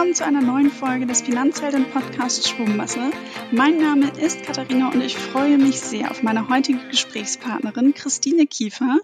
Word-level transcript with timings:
willkommen 0.00 0.14
zu 0.14 0.24
einer 0.24 0.40
neuen 0.40 0.70
Folge 0.70 1.04
des 1.04 1.20
Finanzhelden 1.20 1.90
Podcasts 1.90 2.48
Schwungmasse. 2.48 3.10
Mein 3.52 3.76
Name 3.76 4.10
ist 4.18 4.42
Katharina 4.44 4.88
und 4.88 5.02
ich 5.02 5.16
freue 5.16 5.58
mich 5.58 5.78
sehr 5.78 6.10
auf 6.10 6.22
meine 6.22 6.48
heutige 6.48 6.78
Gesprächspartnerin 6.88 7.92
Christine 7.92 8.46
Kiefer. 8.46 8.96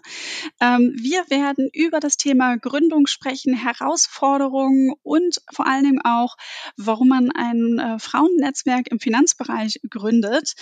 Ähm, 0.61 0.96
wir 0.98 1.29
werden 1.29 1.69
über 1.75 2.01
das 2.01 2.17
Thema 2.17 2.57
Gründung 2.57 3.07
sprechen, 3.07 3.53
Herausforderungen 3.55 4.95
und 5.03 5.43
vor 5.53 5.67
allen 5.67 5.85
Dingen 5.85 6.01
auch, 6.03 6.37
warum 6.79 7.09
man 7.09 7.30
ein 7.30 7.79
äh, 7.79 7.98
Frauennetzwerk 7.98 8.87
im 8.91 8.98
Finanzbereich 8.98 9.80
gründet. 9.91 10.55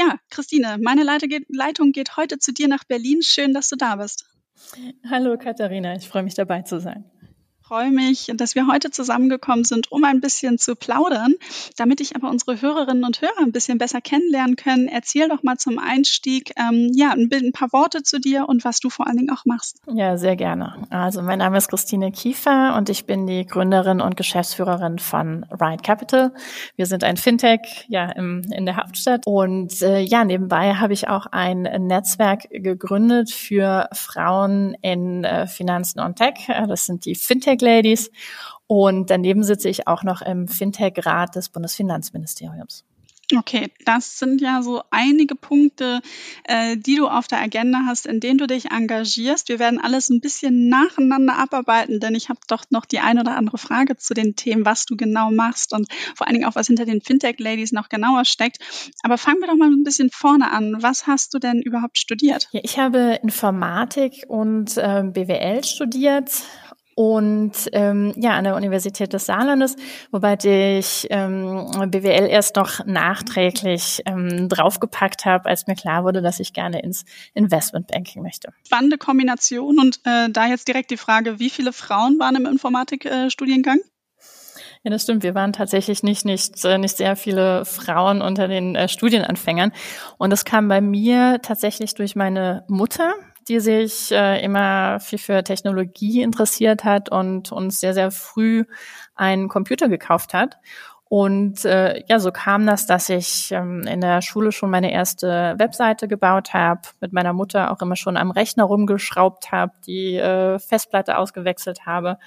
Ja, 0.00 0.18
Christine, 0.30 0.78
meine 0.80 1.04
Leitung 1.04 1.92
geht 1.92 2.16
heute 2.16 2.38
zu 2.38 2.54
dir 2.54 2.68
nach 2.68 2.84
Berlin. 2.84 3.20
Schön, 3.20 3.52
dass 3.52 3.68
du 3.68 3.76
da 3.76 3.96
bist. 3.96 4.24
Hallo 5.10 5.36
Katharina, 5.36 5.94
ich 5.94 6.08
freue 6.08 6.22
mich 6.22 6.34
dabei 6.34 6.62
zu 6.62 6.80
sein 6.80 7.04
freue 7.70 7.92
mich, 7.92 8.32
dass 8.34 8.56
wir 8.56 8.66
heute 8.66 8.90
zusammengekommen 8.90 9.62
sind, 9.62 9.92
um 9.92 10.02
ein 10.02 10.20
bisschen 10.20 10.58
zu 10.58 10.74
plaudern. 10.74 11.34
Damit 11.76 12.00
ich 12.00 12.16
aber 12.16 12.28
unsere 12.28 12.60
Hörerinnen 12.60 13.04
und 13.04 13.22
Hörer 13.22 13.38
ein 13.38 13.52
bisschen 13.52 13.78
besser 13.78 14.00
kennenlernen 14.00 14.56
können, 14.56 14.88
erzähl 14.88 15.28
doch 15.28 15.44
mal 15.44 15.56
zum 15.56 15.78
Einstieg 15.78 16.52
ähm, 16.56 16.90
ja, 16.92 17.12
ein, 17.12 17.52
paar 17.52 17.72
Worte 17.72 18.02
zu 18.02 18.18
dir 18.18 18.48
und 18.48 18.64
was 18.64 18.80
du 18.80 18.90
vor 18.90 19.06
allen 19.06 19.18
Dingen 19.18 19.30
auch 19.30 19.44
machst. 19.44 19.76
Ja, 19.86 20.18
sehr 20.18 20.34
gerne. 20.34 20.84
Also 20.90 21.22
mein 21.22 21.38
Name 21.38 21.58
ist 21.58 21.68
Christine 21.68 22.10
Kiefer 22.10 22.74
und 22.76 22.88
ich 22.88 23.04
bin 23.06 23.28
die 23.28 23.46
Gründerin 23.46 24.00
und 24.00 24.16
Geschäftsführerin 24.16 24.98
von 24.98 25.46
Ride 25.52 25.84
Capital. 25.84 26.34
Wir 26.74 26.86
sind 26.86 27.04
ein 27.04 27.18
Fintech 27.18 27.86
ja, 27.86 28.10
im, 28.10 28.42
in 28.50 28.66
der 28.66 28.78
Hauptstadt 28.78 29.28
und 29.28 29.80
äh, 29.80 30.00
ja, 30.00 30.24
nebenbei 30.24 30.74
habe 30.74 30.92
ich 30.92 31.06
auch 31.06 31.26
ein 31.26 31.62
Netzwerk 31.62 32.48
gegründet 32.50 33.30
für 33.30 33.88
Frauen 33.92 34.74
in 34.82 35.22
äh, 35.22 35.46
Finanzen 35.46 36.00
und 36.00 36.16
Tech. 36.16 36.48
Das 36.66 36.86
sind 36.86 37.04
die 37.04 37.14
Fintech 37.14 37.59
Fintech 37.60 37.76
Ladies. 37.76 38.10
Und 38.66 39.10
daneben 39.10 39.42
sitze 39.42 39.68
ich 39.68 39.86
auch 39.88 40.02
noch 40.04 40.22
im 40.22 40.48
Fintech-Rat 40.48 41.34
des 41.34 41.48
Bundesfinanzministeriums. 41.48 42.84
Okay, 43.36 43.68
das 43.84 44.18
sind 44.18 44.40
ja 44.40 44.60
so 44.60 44.82
einige 44.90 45.36
Punkte, 45.36 46.00
äh, 46.44 46.76
die 46.76 46.96
du 46.96 47.06
auf 47.06 47.28
der 47.28 47.40
Agenda 47.40 47.82
hast, 47.86 48.06
in 48.06 48.18
denen 48.18 48.38
du 48.38 48.48
dich 48.48 48.72
engagierst. 48.72 49.48
Wir 49.48 49.60
werden 49.60 49.80
alles 49.80 50.10
ein 50.10 50.20
bisschen 50.20 50.68
nacheinander 50.68 51.38
abarbeiten, 51.38 52.00
denn 52.00 52.16
ich 52.16 52.28
habe 52.28 52.40
doch 52.48 52.64
noch 52.70 52.84
die 52.86 52.98
eine 52.98 53.20
oder 53.20 53.36
andere 53.36 53.56
Frage 53.56 53.96
zu 53.96 54.14
den 54.14 54.34
Themen, 54.34 54.64
was 54.64 54.84
du 54.84 54.96
genau 54.96 55.30
machst 55.30 55.72
und 55.72 55.86
vor 56.16 56.26
allen 56.26 56.34
Dingen 56.34 56.48
auch, 56.48 56.56
was 56.56 56.66
hinter 56.66 56.86
den 56.86 57.02
Fintech-Ladies 57.02 57.70
noch 57.70 57.88
genauer 57.88 58.24
steckt. 58.24 58.58
Aber 59.04 59.16
fangen 59.16 59.40
wir 59.40 59.46
doch 59.46 59.56
mal 59.56 59.70
ein 59.70 59.84
bisschen 59.84 60.10
vorne 60.10 60.50
an. 60.50 60.78
Was 60.80 61.06
hast 61.06 61.32
du 61.32 61.38
denn 61.38 61.62
überhaupt 61.62 61.98
studiert? 61.98 62.48
Ja, 62.50 62.60
ich 62.64 62.80
habe 62.80 63.20
Informatik 63.22 64.24
und 64.26 64.76
äh, 64.76 65.04
BWL 65.04 65.62
studiert 65.62 66.30
und 67.00 67.52
ähm, 67.72 68.12
ja 68.16 68.32
an 68.32 68.44
der 68.44 68.54
Universität 68.56 69.14
des 69.14 69.24
Saarlandes, 69.24 69.76
wobei 70.10 70.36
ich 70.44 71.06
ähm, 71.08 71.66
BWL 71.86 72.28
erst 72.28 72.56
noch 72.56 72.84
nachträglich 72.84 74.02
ähm, 74.04 74.50
draufgepackt 74.50 75.24
habe, 75.24 75.48
als 75.48 75.66
mir 75.66 75.76
klar 75.76 76.04
wurde, 76.04 76.20
dass 76.20 76.40
ich 76.40 76.52
gerne 76.52 76.82
ins 76.82 77.06
Investmentbanking 77.32 78.22
möchte. 78.22 78.52
Spannende 78.66 78.98
Kombination 78.98 79.78
und 79.78 80.00
äh, 80.04 80.28
da 80.28 80.46
jetzt 80.46 80.68
direkt 80.68 80.90
die 80.90 80.98
Frage, 80.98 81.38
wie 81.38 81.48
viele 81.48 81.72
Frauen 81.72 82.18
waren 82.18 82.36
im 82.36 82.44
Informatikstudiengang? 82.44 83.78
Äh, 83.78 84.82
ja, 84.82 84.90
das 84.90 85.04
stimmt. 85.04 85.22
Wir 85.22 85.34
waren 85.34 85.54
tatsächlich 85.54 86.02
nicht, 86.02 86.26
nicht, 86.26 86.62
äh, 86.66 86.76
nicht 86.76 86.98
sehr 86.98 87.16
viele 87.16 87.64
Frauen 87.64 88.20
unter 88.20 88.46
den 88.46 88.76
äh, 88.76 88.90
Studienanfängern. 88.90 89.72
Und 90.18 90.28
das 90.28 90.44
kam 90.44 90.68
bei 90.68 90.82
mir 90.82 91.40
tatsächlich 91.40 91.94
durch 91.94 92.14
meine 92.14 92.64
Mutter, 92.68 93.14
die 93.50 93.60
sich 93.60 94.12
äh, 94.12 94.42
immer 94.42 95.00
viel 95.00 95.18
für 95.18 95.42
Technologie 95.42 96.22
interessiert 96.22 96.84
hat 96.84 97.10
und 97.10 97.50
uns 97.50 97.80
sehr, 97.80 97.94
sehr 97.94 98.12
früh 98.12 98.64
einen 99.16 99.48
Computer 99.48 99.88
gekauft 99.88 100.32
hat. 100.32 100.56
Und 101.08 101.64
äh, 101.64 102.04
ja, 102.06 102.20
so 102.20 102.30
kam 102.30 102.64
das, 102.64 102.86
dass 102.86 103.08
ich 103.08 103.50
ähm, 103.50 103.82
in 103.82 104.00
der 104.00 104.22
Schule 104.22 104.52
schon 104.52 104.70
meine 104.70 104.92
erste 104.92 105.56
Webseite 105.58 106.06
gebaut 106.06 106.54
habe, 106.54 106.82
mit 107.00 107.12
meiner 107.12 107.32
Mutter 107.32 107.72
auch 107.72 107.82
immer 107.82 107.96
schon 107.96 108.16
am 108.16 108.30
Rechner 108.30 108.62
rumgeschraubt 108.62 109.50
habe, 109.50 109.72
die 109.84 110.14
äh, 110.14 110.60
Festplatte 110.60 111.18
ausgewechselt 111.18 111.84
habe. 111.84 112.18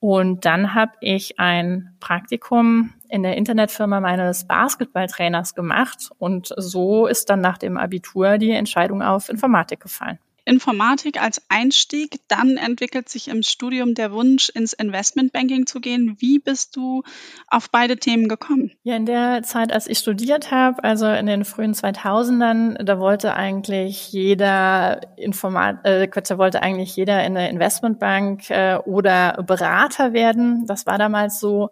Und 0.00 0.46
dann 0.46 0.74
habe 0.74 0.92
ich 1.02 1.38
ein 1.38 1.94
Praktikum 2.00 2.94
in 3.10 3.22
der 3.22 3.36
Internetfirma 3.36 4.00
meines 4.00 4.46
Basketballtrainers 4.46 5.54
gemacht. 5.54 6.08
Und 6.16 6.54
so 6.56 7.06
ist 7.06 7.28
dann 7.28 7.42
nach 7.42 7.58
dem 7.58 7.76
Abitur 7.76 8.38
die 8.38 8.52
Entscheidung 8.52 9.02
auf 9.02 9.28
Informatik 9.28 9.80
gefallen. 9.80 10.18
Informatik 10.44 11.22
als 11.22 11.40
Einstieg, 11.48 12.20
dann 12.26 12.56
entwickelt 12.56 13.08
sich 13.08 13.28
im 13.28 13.42
Studium 13.42 13.94
der 13.94 14.12
Wunsch, 14.12 14.48
ins 14.48 14.72
Investmentbanking 14.72 15.66
zu 15.66 15.80
gehen. 15.80 16.16
Wie 16.18 16.40
bist 16.40 16.74
du 16.74 17.02
auf 17.46 17.70
beide 17.70 17.96
Themen 17.96 18.26
gekommen? 18.28 18.72
Ja, 18.82 18.96
in 18.96 19.06
der 19.06 19.42
Zeit, 19.44 19.72
als 19.72 19.86
ich 19.86 19.98
studiert 19.98 20.50
habe, 20.50 20.82
also 20.82 21.06
in 21.06 21.26
den 21.26 21.44
frühen 21.44 21.74
2000ern, 21.74 22.82
da 22.82 22.98
wollte 22.98 23.34
eigentlich 23.34 24.12
jeder 24.12 25.00
Informat, 25.16 25.86
äh, 25.86 26.08
da 26.08 26.38
wollte 26.38 26.60
eigentlich 26.60 26.96
jeder 26.96 27.24
in 27.24 27.34
der 27.34 27.48
Investmentbank 27.48 28.50
äh, 28.50 28.78
oder 28.84 29.42
Berater 29.46 30.12
werden. 30.12 30.66
Das 30.66 30.86
war 30.86 30.98
damals 30.98 31.38
so. 31.38 31.70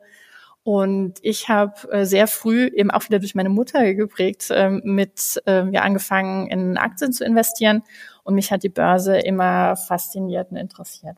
Und 0.62 1.14
ich 1.22 1.48
habe 1.48 1.90
äh, 1.90 2.04
sehr 2.04 2.26
früh, 2.26 2.66
eben 2.66 2.90
auch 2.90 3.04
wieder 3.04 3.18
durch 3.18 3.34
meine 3.34 3.48
Mutter 3.48 3.94
geprägt, 3.94 4.50
äh, 4.50 4.68
mit 4.70 5.42
äh, 5.46 5.68
ja, 5.70 5.80
angefangen, 5.80 6.48
in 6.48 6.76
Aktien 6.76 7.12
zu 7.12 7.24
investieren 7.24 7.82
und 8.30 8.36
mich 8.36 8.52
hat 8.52 8.62
die 8.62 8.68
Börse 8.68 9.18
immer 9.18 9.76
fasziniert 9.76 10.50
und 10.50 10.56
interessiert. 10.56 11.16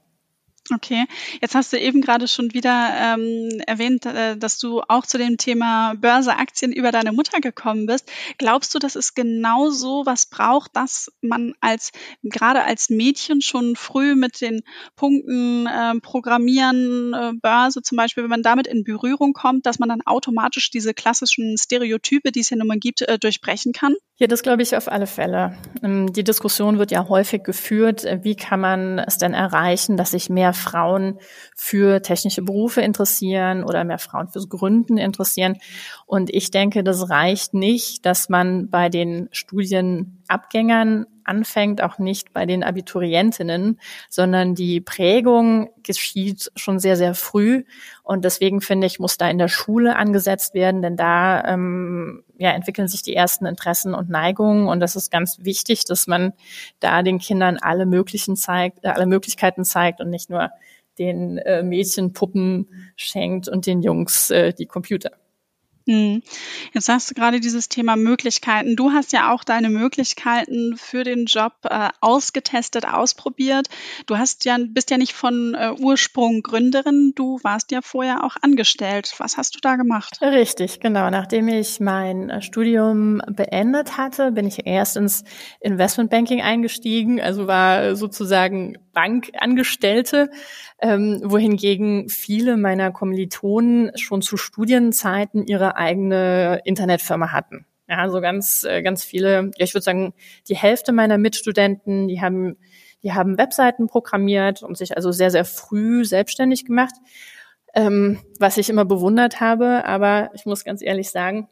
Okay, 0.73 1.07
jetzt 1.41 1.57
hast 1.57 1.73
du 1.73 1.79
eben 1.79 2.01
gerade 2.01 2.29
schon 2.29 2.55
wieder 2.55 2.93
ähm, 2.97 3.61
erwähnt, 3.67 4.07
äh, 4.07 4.37
dass 4.37 4.59
du 4.59 4.81
auch 4.87 5.05
zu 5.05 5.19
dem 5.19 5.37
Thema 5.37 5.95
Börseaktien 5.95 6.73
über 6.73 6.93
deine 6.93 7.13
Mutter 7.13 7.41
gekommen 7.41 7.87
bist. 7.87 8.11
Glaubst 8.39 8.73
du, 8.73 8.79
dass 8.79 8.95
es 8.95 9.15
genau 9.15 9.71
so 9.71 10.07
was 10.07 10.27
braucht, 10.27 10.77
dass 10.77 11.11
man 11.21 11.55
als 11.61 11.91
gerade 12.23 12.63
als 12.63 12.91
Mädchen 12.91 13.43
schon 13.43 13.75
früh 13.75 14.15
mit 14.15 14.41
den 14.41 14.63
Punkten 14.95 15.67
äh, 15.67 15.99
Programmieren, 16.01 17.13
äh, 17.13 17.33
Börse 17.35 17.83
zum 17.83 17.97
Beispiel, 17.97 18.23
wenn 18.23 18.31
man 18.31 18.45
damit 18.45 18.69
in 18.69 18.85
Berührung 18.85 19.33
kommt, 19.33 19.67
dass 19.67 19.81
man 19.81 19.89
dann 19.89 20.03
automatisch 20.03 20.71
diese 20.71 20.95
klassischen 20.95 21.59
Stereotype, 21.59 22.31
die 22.31 22.41
es 22.41 22.51
ja 22.51 22.57
nun 22.57 22.69
mal 22.69 22.79
gibt, 22.79 23.03
äh, 23.03 23.19
durchbrechen 23.19 23.73
kann? 23.73 23.95
Ja, 24.23 24.29
das 24.29 24.45
glaube 24.45 24.63
ich 24.63 24.77
auf 24.77 24.87
alle 24.87 25.09
Fälle. 25.09 25.57
Ähm, 25.83 26.13
die 26.13 26.23
Diskussion 26.23 26.79
wird 26.79 26.93
ja 26.93 27.09
häufig 27.09 27.43
geführt, 27.43 28.05
äh, 28.05 28.21
wie 28.23 28.37
kann 28.37 28.61
man 28.61 29.01
es 29.01 29.19
denn 29.19 29.35
erreichen, 29.35 29.97
dass 29.97 30.13
sich 30.13 30.31
mehr 30.31 30.53
Frauen 30.53 31.19
für 31.57 32.03
technische 32.03 32.43
Berufe 32.43 32.83
interessieren 32.83 33.65
oder 33.65 33.83
mehr 33.83 33.99
Frauen 33.99 34.29
fürs 34.29 34.49
Gründen 34.49 34.97
interessieren. 34.97 35.59
Und 36.07 36.33
ich 36.33 36.53
denke, 36.53 36.85
das 36.85 37.11
reicht 37.11 37.53
nicht, 37.53 38.07
dass 38.07 38.29
man 38.29 38.71
bei 38.71 38.89
den 38.91 39.29
Studienabgängern 39.33 41.07
anfängt, 41.25 41.83
auch 41.83 41.99
nicht 41.99 42.33
bei 42.33 42.47
den 42.47 42.63
Abiturientinnen, 42.65 43.81
sondern 44.09 44.55
die 44.55 44.81
Prägung 44.81 45.71
geschieht 45.83 46.51
schon 46.57 46.79
sehr, 46.79 46.97
sehr 46.97 47.15
früh. 47.15 47.65
Und 48.03 48.25
deswegen 48.25 48.61
finde 48.61 48.87
ich, 48.87 48.99
muss 48.99 49.17
da 49.17 49.29
in 49.29 49.39
der 49.39 49.49
Schule 49.49 49.97
angesetzt 49.97 50.55
werden, 50.55 50.83
denn 50.83 50.97
da 50.97 51.45
ähm, 51.45 52.25
ja, 52.39 52.51
entwickeln 52.51 52.89
sich 52.89 53.03
die 53.03 53.15
ersten 53.15 53.47
Interessen 53.47 53.95
und 53.95 54.11
Neigungen. 54.11 54.69
Und 54.69 54.81
das 54.81 54.97
ist 54.97 55.11
ganz 55.11 55.39
wichtig, 55.41 55.85
dass 55.85 56.07
man 56.07 56.33
da 56.81 57.03
den 57.03 57.19
Kindern 57.19 57.59
alle 57.61 57.87
möglichen 57.87 58.37
zeigt, 58.37 58.85
äh, 58.85 58.89
alle 58.89 59.07
Möglichkeiten 59.07 59.65
zeigt 59.65 60.01
und 60.01 60.11
nicht 60.11 60.31
nur 60.31 60.51
den 60.99 61.39
äh, 61.39 61.63
Mädchen 61.63 62.13
Puppen 62.13 62.69
schenkt 62.97 63.49
und 63.49 63.67
den 63.67 63.83
Jungs 63.83 64.31
äh, 64.31 64.53
die 64.53 64.67
Computer. 64.67 65.11
Hm. 65.87 66.23
Jetzt 66.73 66.89
hast 66.89 67.11
du 67.11 67.15
gerade 67.15 67.41
dieses 67.41 67.69
Thema 67.69 67.97
Möglichkeiten. 67.97 68.77
Du 68.77 68.93
hast 68.93 69.13
ja 69.13 69.33
auch 69.33 69.45
deine 69.45 69.69
Möglichkeiten 69.69 70.77
für 70.77 71.03
den 71.03 71.27
Job 71.27 71.53
äh, 71.65 71.89
ausgetestet, 72.01 72.87
ausprobiert. 72.87 73.69
Du 74.07 74.17
hast 74.17 74.45
ja, 74.45 74.57
bist 74.61 74.91
ja 74.91 74.99
nicht 74.99 75.13
von 75.13 75.55
äh, 75.55 75.73
Ursprung 75.81 76.43
Gründerin, 76.43 77.13
du 77.15 77.41
warst 77.43 77.73
ja 77.73 77.81
vorher 77.83 78.25
auch 78.25 78.37
angestellt. 78.41 79.15
Was 79.19 79.37
hast 79.37 79.57
du 79.57 79.59
da 79.61 79.77
gemacht? 79.77 80.19
Richtig, 80.23 80.81
genau. 80.81 81.11
Nachdem 81.11 81.49
ich 81.49 81.81
mein 81.81 82.31
äh, 82.31 82.43
Studium 82.43 83.21
beendet 83.27 83.97
hatte, 83.97 84.33
bin 84.33 84.47
ich 84.47 84.67
erst 84.67 84.97
ins 84.97 85.25
Investmentbanking 85.61 86.43
eingestiegen, 86.43 87.21
also 87.21 87.47
war 87.47 87.97
sozusagen 87.97 88.79
Bankangestellte, 88.93 90.31
ähm, 90.81 91.21
wohingegen 91.25 92.09
viele 92.09 92.57
meiner 92.57 92.91
Kommilitonen 92.91 93.97
schon 93.97 94.23
zu 94.23 94.37
Studienzeiten 94.37 95.47
ihre 95.47 95.77
eigene 95.77 96.61
Internetfirma 96.65 97.33
hatten. 97.33 97.67
Ja, 97.89 97.99
also 97.99 98.21
ganz, 98.21 98.65
äh, 98.65 98.83
ganz 98.83 99.05
viele, 99.05 99.51
ja, 99.57 99.65
ich 99.65 99.75
würde 99.75 99.85
sagen, 99.85 100.15
die 100.49 100.57
Hälfte 100.57 100.93
meiner 100.93 101.19
Mitstudenten, 101.19 102.09
die 102.09 102.21
haben, 102.21 102.57
die 103.03 103.13
haben 103.13 103.37
Webseiten 103.39 103.87
programmiert 103.87 104.63
und 104.63 104.79
sich 104.79 104.97
also 104.97 105.13
sehr, 105.13 105.31
sehr 105.31 105.45
früh 105.45 106.05
selbstständig 106.05 106.65
gemacht, 106.65 106.95
ähm, 107.75 108.21
was 108.39 108.57
ich 108.57 108.71
immer 108.71 108.85
bewundert 108.85 109.41
habe. 109.41 109.85
Aber 109.85 110.31
ich 110.35 110.47
muss 110.47 110.65
ganz 110.65 110.81
ehrlich 110.83 111.11
sagen, 111.11 111.49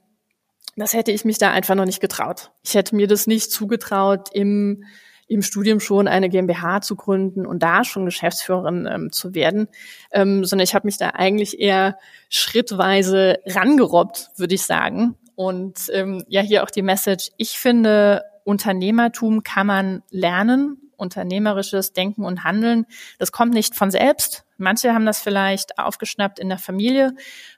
das 0.77 0.95
hätte 0.95 1.13
ich 1.13 1.25
mich 1.25 1.39
da 1.39 1.51
einfach 1.51 1.75
noch 1.75 1.85
nicht 1.85 2.01
getraut. 2.01 2.53
Ich 2.63 2.75
hätte 2.75 2.95
mir 2.97 3.07
das 3.07 3.27
nicht 3.27 3.51
zugetraut, 3.51 4.29
im, 4.33 4.85
im 5.31 5.43
Studium 5.43 5.79
schon 5.79 6.09
eine 6.09 6.29
GmbH 6.29 6.81
zu 6.81 6.97
gründen 6.97 7.47
und 7.47 7.63
da 7.63 7.85
schon 7.85 8.05
Geschäftsführerin 8.05 8.89
ähm, 8.91 9.13
zu 9.13 9.33
werden, 9.33 9.69
ähm, 10.11 10.45
sondern 10.45 10.65
ich 10.65 10.75
habe 10.75 10.89
mich 10.89 10.99
da 10.99 11.11
eigentlich 11.11 11.61
eher 11.61 11.97
schrittweise 12.29 13.39
rangerobbt, 13.47 14.31
würde 14.37 14.57
ich 14.57 14.65
sagen. 14.65 15.15
Und 15.37 15.89
ähm, 15.93 16.25
ja, 16.27 16.41
hier 16.41 16.65
auch 16.65 16.71
die 16.71 16.83
Message, 16.83 17.31
ich 17.37 17.61
finde, 17.61 18.25
Unternehmertum 18.43 19.45
kann 19.45 19.69
man 19.69 20.03
lernen, 20.11 20.90
unternehmerisches 21.01 21.93
Denken 21.93 22.25
und 22.25 22.45
Handeln. 22.45 22.87
Das 23.19 23.33
kommt 23.33 23.53
nicht 23.55 23.75
von 23.75 23.91
selbst. 23.91 24.45
Manche 24.57 24.95
haben 24.95 25.07
das 25.07 25.21
vielleicht 25.21 25.79
aufgeschnappt 25.79 26.39
in 26.39 26.49
der 26.49 26.59
Familie, 26.59 27.13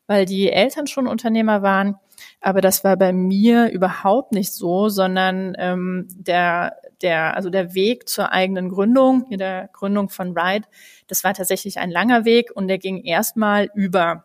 weil 0.06 0.24
die 0.24 0.50
Eltern 0.50 0.86
schon 0.86 1.06
Unternehmer 1.06 1.62
waren. 1.62 1.96
Aber 2.40 2.60
das 2.60 2.84
war 2.84 2.96
bei 2.96 3.12
mir 3.12 3.70
überhaupt 3.70 4.32
nicht 4.32 4.52
so, 4.52 4.88
sondern 4.88 5.54
ähm, 5.58 6.06
der, 6.10 6.76
der, 7.02 7.36
also 7.36 7.50
der 7.50 7.74
Weg 7.74 8.08
zur 8.08 8.32
eigenen 8.32 8.68
Gründung, 8.68 9.26
der 9.30 9.68
Gründung 9.72 10.08
von 10.08 10.36
Ride, 10.38 10.66
das 11.08 11.24
war 11.24 11.34
tatsächlich 11.34 11.78
ein 11.78 11.90
langer 11.90 12.24
Weg 12.24 12.50
und 12.54 12.68
der 12.68 12.78
ging 12.78 13.02
erstmal 13.02 13.68
über 13.74 14.24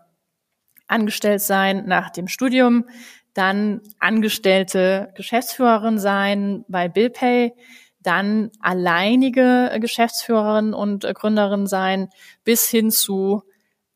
angestellt 0.87 1.41
sein 1.41 1.85
nach 1.85 2.09
dem 2.09 2.27
Studium, 2.27 2.85
dann 3.33 3.81
angestellte 3.99 5.11
Geschäftsführerin 5.15 5.99
sein 5.99 6.65
bei 6.67 6.87
BillPay, 6.87 7.53
dann 8.07 8.51
alleinige 8.61 9.77
Geschäftsführerin 9.79 10.73
und 10.73 11.01
Gründerin 11.01 11.67
sein, 11.67 12.09
bis 12.43 12.67
hin 12.69 12.89
zu 12.89 13.43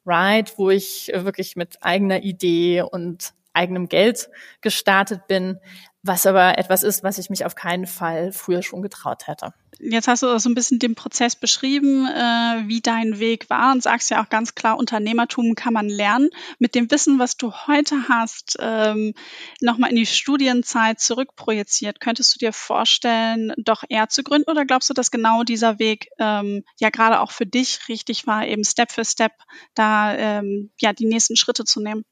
Ride, 0.05 0.51
wo 0.57 0.69
ich 0.69 1.11
wirklich 1.13 1.55
mit 1.55 1.77
eigener 1.81 2.21
Idee 2.23 2.81
und 2.81 3.33
eigenem 3.53 3.87
Geld 3.87 4.29
gestartet 4.61 5.27
bin, 5.27 5.59
was 6.03 6.25
aber 6.25 6.57
etwas 6.57 6.83
ist, 6.83 7.03
was 7.03 7.17
ich 7.17 7.29
mich 7.29 7.45
auf 7.45 7.55
keinen 7.55 7.85
Fall 7.85 8.31
früher 8.31 8.63
schon 8.63 8.81
getraut 8.81 9.27
hätte. 9.27 9.53
Jetzt 9.79 10.07
hast 10.07 10.21
du 10.21 10.37
so 10.37 10.49
ein 10.49 10.55
bisschen 10.55 10.79
den 10.79 10.95
Prozess 10.95 11.35
beschrieben, 11.35 12.05
äh, 12.05 12.67
wie 12.67 12.81
dein 12.81 13.19
Weg 13.19 13.49
war 13.49 13.71
und 13.71 13.81
sagst 13.81 14.09
ja 14.09 14.23
auch 14.23 14.29
ganz 14.29 14.53
klar, 14.53 14.77
Unternehmertum 14.77 15.55
kann 15.55 15.73
man 15.73 15.89
lernen. 15.89 16.29
Mit 16.59 16.75
dem 16.75 16.91
Wissen, 16.91 17.19
was 17.19 17.37
du 17.37 17.51
heute 17.51 17.95
hast, 18.09 18.57
ähm, 18.59 19.13
nochmal 19.59 19.89
in 19.89 19.95
die 19.95 20.05
Studienzeit 20.05 20.99
zurückprojiziert, 20.99 21.99
könntest 21.99 22.35
du 22.35 22.39
dir 22.39 22.53
vorstellen, 22.53 23.53
doch 23.57 23.83
eher 23.87 24.09
zu 24.09 24.23
gründen 24.23 24.51
oder 24.51 24.65
glaubst 24.65 24.89
du, 24.89 24.93
dass 24.93 25.09
genau 25.09 25.43
dieser 25.43 25.79
Weg 25.79 26.09
ähm, 26.19 26.63
ja 26.79 26.89
gerade 26.89 27.19
auch 27.19 27.31
für 27.31 27.45
dich 27.45 27.87
richtig 27.89 28.27
war, 28.27 28.45
eben 28.45 28.63
Step 28.63 28.91
für 28.91 29.05
Step 29.05 29.33
da 29.73 30.13
ähm, 30.15 30.71
ja 30.79 30.93
die 30.93 31.05
nächsten 31.05 31.37
Schritte 31.37 31.63
zu 31.63 31.81
nehmen? 31.81 32.03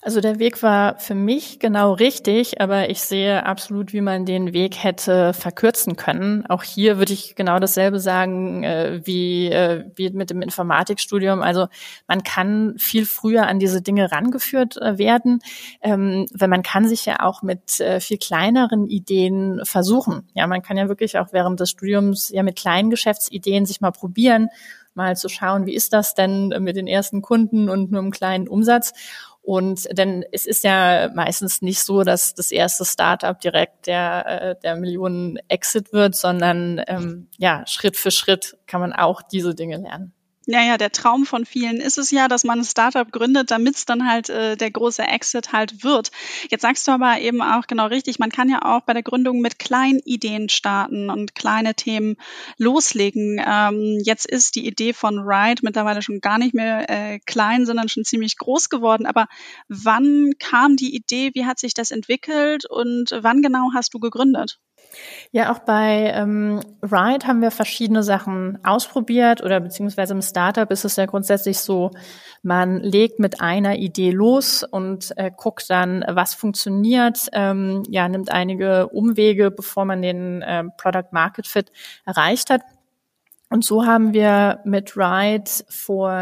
Also 0.00 0.22
der 0.22 0.38
Weg 0.38 0.62
war 0.62 0.98
für 0.98 1.14
mich 1.14 1.58
genau 1.58 1.92
richtig, 1.92 2.62
aber 2.62 2.88
ich 2.88 3.02
sehe 3.02 3.44
absolut, 3.44 3.92
wie 3.92 4.00
man 4.00 4.24
den 4.24 4.54
Weg 4.54 4.82
hätte 4.82 5.34
verkürzen 5.34 5.96
können. 5.96 6.46
Auch 6.46 6.62
hier 6.62 6.96
würde 6.96 7.12
ich 7.12 7.34
genau 7.34 7.58
dasselbe 7.58 8.00
sagen 8.00 8.62
äh, 8.62 9.02
wie, 9.04 9.48
äh, 9.50 9.84
wie 9.94 10.10
mit 10.10 10.30
dem 10.30 10.40
Informatikstudium. 10.40 11.42
Also 11.42 11.66
man 12.08 12.22
kann 12.22 12.74
viel 12.78 13.04
früher 13.04 13.46
an 13.48 13.58
diese 13.58 13.82
Dinge 13.82 14.10
rangeführt 14.10 14.78
äh, 14.78 14.96
werden, 14.96 15.40
ähm, 15.82 16.26
weil 16.32 16.48
man 16.48 16.62
kann 16.62 16.88
sich 16.88 17.04
ja 17.04 17.20
auch 17.20 17.42
mit 17.42 17.82
viel 18.00 18.18
kleineren 18.18 18.86
Ideen 18.86 19.60
versuchen. 19.64 20.28
Ja, 20.34 20.46
man 20.46 20.62
kann 20.62 20.78
ja 20.78 20.88
wirklich 20.88 21.18
auch 21.18 21.32
während 21.32 21.60
des 21.60 21.70
Studiums 21.70 22.30
ja 22.30 22.42
mit 22.42 22.56
kleinen 22.56 22.88
Geschäftsideen 22.90 23.66
sich 23.66 23.80
mal 23.80 23.90
probieren 23.90 24.48
mal 24.96 25.16
zu 25.16 25.28
schauen, 25.28 25.66
wie 25.66 25.74
ist 25.74 25.92
das 25.92 26.14
denn 26.14 26.48
mit 26.60 26.76
den 26.76 26.86
ersten 26.86 27.22
Kunden 27.22 27.68
und 27.68 27.92
nur 27.92 28.00
einem 28.00 28.10
kleinen 28.10 28.48
Umsatz. 28.48 28.94
Und 29.46 29.86
denn 29.96 30.24
es 30.32 30.44
ist 30.44 30.64
ja 30.64 31.08
meistens 31.14 31.62
nicht 31.62 31.80
so, 31.80 32.02
dass 32.02 32.34
das 32.34 32.50
erste 32.50 32.84
Startup 32.84 33.40
direkt 33.40 33.86
der, 33.86 34.26
äh, 34.26 34.56
der 34.60 34.74
Millionen 34.74 35.38
Exit 35.46 35.92
wird, 35.92 36.16
sondern 36.16 36.82
ähm, 36.88 37.28
ja, 37.38 37.64
Schritt 37.68 37.96
für 37.96 38.10
Schritt 38.10 38.58
kann 38.66 38.80
man 38.80 38.92
auch 38.92 39.22
diese 39.22 39.54
Dinge 39.54 39.76
lernen. 39.76 40.15
Ja, 40.48 40.62
ja, 40.62 40.76
der 40.78 40.92
Traum 40.92 41.26
von 41.26 41.44
vielen 41.44 41.78
ist 41.80 41.98
es 41.98 42.12
ja, 42.12 42.28
dass 42.28 42.44
man 42.44 42.60
ein 42.60 42.64
Startup 42.64 43.10
gründet, 43.10 43.50
damit 43.50 43.74
es 43.76 43.84
dann 43.84 44.08
halt 44.08 44.28
äh, 44.30 44.56
der 44.56 44.70
große 44.70 45.02
Exit 45.02 45.52
halt 45.52 45.82
wird. 45.82 46.12
Jetzt 46.50 46.62
sagst 46.62 46.86
du 46.86 46.92
aber 46.92 47.20
eben 47.20 47.42
auch 47.42 47.66
genau 47.66 47.86
richtig, 47.86 48.20
man 48.20 48.30
kann 48.30 48.48
ja 48.48 48.62
auch 48.62 48.82
bei 48.82 48.92
der 48.92 49.02
Gründung 49.02 49.40
mit 49.40 49.58
kleinen 49.58 49.98
Ideen 50.04 50.48
starten 50.48 51.10
und 51.10 51.34
kleine 51.34 51.74
Themen 51.74 52.14
loslegen. 52.58 53.42
Ähm, 53.44 54.00
jetzt 54.04 54.24
ist 54.24 54.54
die 54.54 54.66
Idee 54.68 54.92
von 54.92 55.18
Ride 55.18 55.62
mittlerweile 55.64 56.00
schon 56.00 56.20
gar 56.20 56.38
nicht 56.38 56.54
mehr 56.54 56.88
äh, 56.88 57.18
klein, 57.26 57.66
sondern 57.66 57.88
schon 57.88 58.04
ziemlich 58.04 58.36
groß 58.38 58.68
geworden. 58.68 59.06
Aber 59.06 59.26
wann 59.68 60.30
kam 60.38 60.76
die 60.76 60.94
Idee? 60.94 61.32
Wie 61.34 61.44
hat 61.44 61.58
sich 61.58 61.74
das 61.74 61.90
entwickelt 61.90 62.66
und 62.70 63.10
wann 63.20 63.42
genau 63.42 63.70
hast 63.74 63.94
du 63.94 63.98
gegründet? 63.98 64.60
Ja, 65.32 65.52
auch 65.52 65.58
bei 65.58 66.12
ähm, 66.14 66.60
Ride 66.82 67.26
haben 67.26 67.42
wir 67.42 67.50
verschiedene 67.50 68.02
Sachen 68.02 68.58
ausprobiert 68.64 69.42
oder 69.42 69.60
beziehungsweise 69.60 70.14
im 70.14 70.22
Startup 70.22 70.70
ist 70.70 70.84
es 70.84 70.96
ja 70.96 71.06
grundsätzlich 71.06 71.58
so, 71.58 71.90
man 72.42 72.80
legt 72.80 73.18
mit 73.18 73.40
einer 73.40 73.76
Idee 73.76 74.10
los 74.10 74.62
und 74.62 75.12
äh, 75.16 75.30
guckt 75.36 75.68
dann, 75.68 76.04
was 76.08 76.34
funktioniert, 76.34 77.28
ähm, 77.32 77.82
ja, 77.88 78.08
nimmt 78.08 78.30
einige 78.30 78.88
Umwege, 78.88 79.50
bevor 79.50 79.84
man 79.84 80.00
den 80.00 80.42
äh, 80.42 80.64
Product 80.76 81.10
Market 81.10 81.46
Fit 81.46 81.72
erreicht 82.04 82.50
hat. 82.50 82.62
Und 83.56 83.64
so 83.64 83.86
haben 83.86 84.12
wir 84.12 84.60
mit 84.64 84.98
Ride 84.98 85.50
vor 85.70 86.12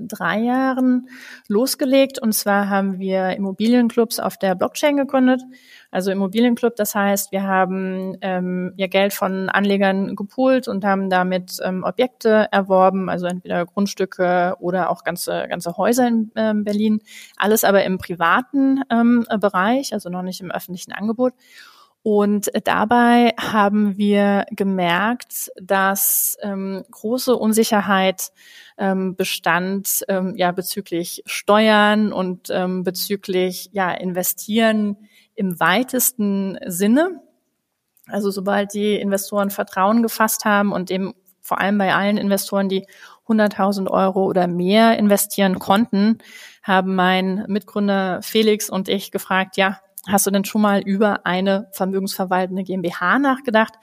drei 0.00 0.38
Jahren 0.38 1.08
losgelegt. 1.48 2.20
Und 2.20 2.34
zwar 2.34 2.68
haben 2.68 3.00
wir 3.00 3.30
Immobilienclubs 3.30 4.20
auf 4.20 4.36
der 4.36 4.54
Blockchain 4.54 4.96
gegründet. 4.96 5.42
Also 5.90 6.12
Immobilienclub, 6.12 6.76
das 6.76 6.94
heißt, 6.94 7.32
wir 7.32 7.42
haben 7.42 8.16
ähm, 8.20 8.74
ja 8.76 8.86
Geld 8.86 9.12
von 9.12 9.48
Anlegern 9.48 10.14
gepoolt 10.14 10.68
und 10.68 10.84
haben 10.84 11.10
damit 11.10 11.58
ähm, 11.64 11.82
Objekte 11.82 12.46
erworben, 12.52 13.08
also 13.08 13.26
entweder 13.26 13.66
Grundstücke 13.66 14.54
oder 14.60 14.90
auch 14.90 15.02
ganze, 15.02 15.46
ganze 15.48 15.76
Häuser 15.76 16.06
in 16.06 16.30
ähm, 16.36 16.62
Berlin. 16.62 17.00
Alles 17.36 17.64
aber 17.64 17.82
im 17.82 17.98
privaten 17.98 18.82
ähm, 18.88 19.26
Bereich, 19.40 19.92
also 19.92 20.10
noch 20.10 20.22
nicht 20.22 20.40
im 20.40 20.52
öffentlichen 20.52 20.92
Angebot. 20.92 21.32
Und 22.02 22.50
dabei 22.64 23.34
haben 23.38 23.98
wir 23.98 24.46
gemerkt, 24.50 25.50
dass 25.60 26.36
ähm, 26.40 26.84
große 26.90 27.34
Unsicherheit 27.36 28.30
ähm, 28.78 29.16
bestand 29.16 30.04
ähm, 30.08 30.34
ja 30.36 30.52
bezüglich 30.52 31.22
Steuern 31.26 32.12
und 32.12 32.48
ähm, 32.50 32.84
bezüglich 32.84 33.70
ja 33.72 33.90
investieren 33.90 34.96
im 35.34 35.58
weitesten 35.60 36.58
Sinne. 36.66 37.20
Also 38.06 38.30
sobald 38.30 38.72
die 38.72 38.94
Investoren 38.94 39.50
Vertrauen 39.50 40.02
gefasst 40.02 40.44
haben 40.44 40.72
und 40.72 40.90
eben 40.90 41.14
vor 41.40 41.60
allem 41.60 41.78
bei 41.78 41.94
allen 41.94 42.16
Investoren, 42.16 42.68
die 42.68 42.86
100.000 43.26 43.90
Euro 43.90 44.24
oder 44.24 44.46
mehr 44.46 44.98
investieren 44.98 45.58
konnten, 45.58 46.18
haben 46.62 46.94
mein 46.94 47.44
Mitgründer 47.48 48.20
Felix 48.22 48.70
und 48.70 48.88
ich 48.88 49.10
gefragt, 49.10 49.56
ja, 49.56 49.80
hast 50.06 50.26
du 50.26 50.30
denn 50.30 50.44
schon 50.44 50.62
mal 50.62 50.80
über 50.80 51.26
eine 51.26 51.68
vermögensverwaltende 51.72 52.64
GmbH 52.64 53.18
nachgedacht? 53.18 53.74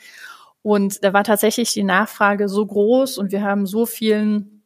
Und 0.62 1.04
da 1.04 1.14
war 1.14 1.24
tatsächlich 1.24 1.74
die 1.74 1.84
Nachfrage 1.84 2.50
so 2.50 2.66
groß 2.66 3.18
und 3.18 3.32
wir 3.32 3.44
haben 3.44 3.66
so 3.66 3.86
vielen 3.86 4.64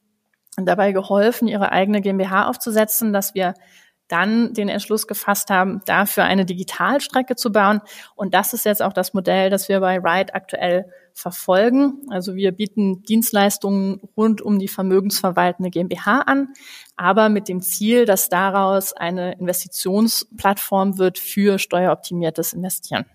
dabei 0.55 0.91
geholfen, 0.91 1.47
ihre 1.47 1.71
eigene 1.71 2.01
GmbH 2.01 2.47
aufzusetzen, 2.47 3.13
dass 3.13 3.33
wir 3.33 3.53
dann 4.09 4.53
den 4.53 4.69
Entschluss 4.69 5.07
gefasst 5.07 5.49
haben, 5.49 5.81
dafür 5.85 6.23
eine 6.23 6.43
Digitalstrecke 6.43 7.35
zu 7.35 7.51
bauen. 7.51 7.79
Und 8.15 8.33
das 8.33 8.53
ist 8.53 8.65
jetzt 8.65 8.81
auch 8.81 8.91
das 8.91 9.13
Modell, 9.13 9.49
das 9.49 9.69
wir 9.69 9.79
bei 9.79 9.99
Ride 9.99 10.33
aktuell 10.33 10.91
verfolgen. 11.13 12.01
Also 12.09 12.35
wir 12.35 12.51
bieten 12.51 13.03
Dienstleistungen 13.03 14.01
rund 14.17 14.41
um 14.41 14.57
die 14.57 14.67
vermögensverwaltende 14.67 15.69
GmbH 15.69 16.21
an, 16.21 16.53
aber 16.99 17.29
mit 17.29 17.47
dem 17.47 17.61
Ziel, 17.61 18.05
dass 18.05 18.27
daraus 18.27 18.91
eine 18.91 19.33
Investitionsplattform 19.39 20.97
wird 20.97 21.17
für 21.17 21.57
steueroptimiertes 21.57 22.53
Investieren. 22.53 23.05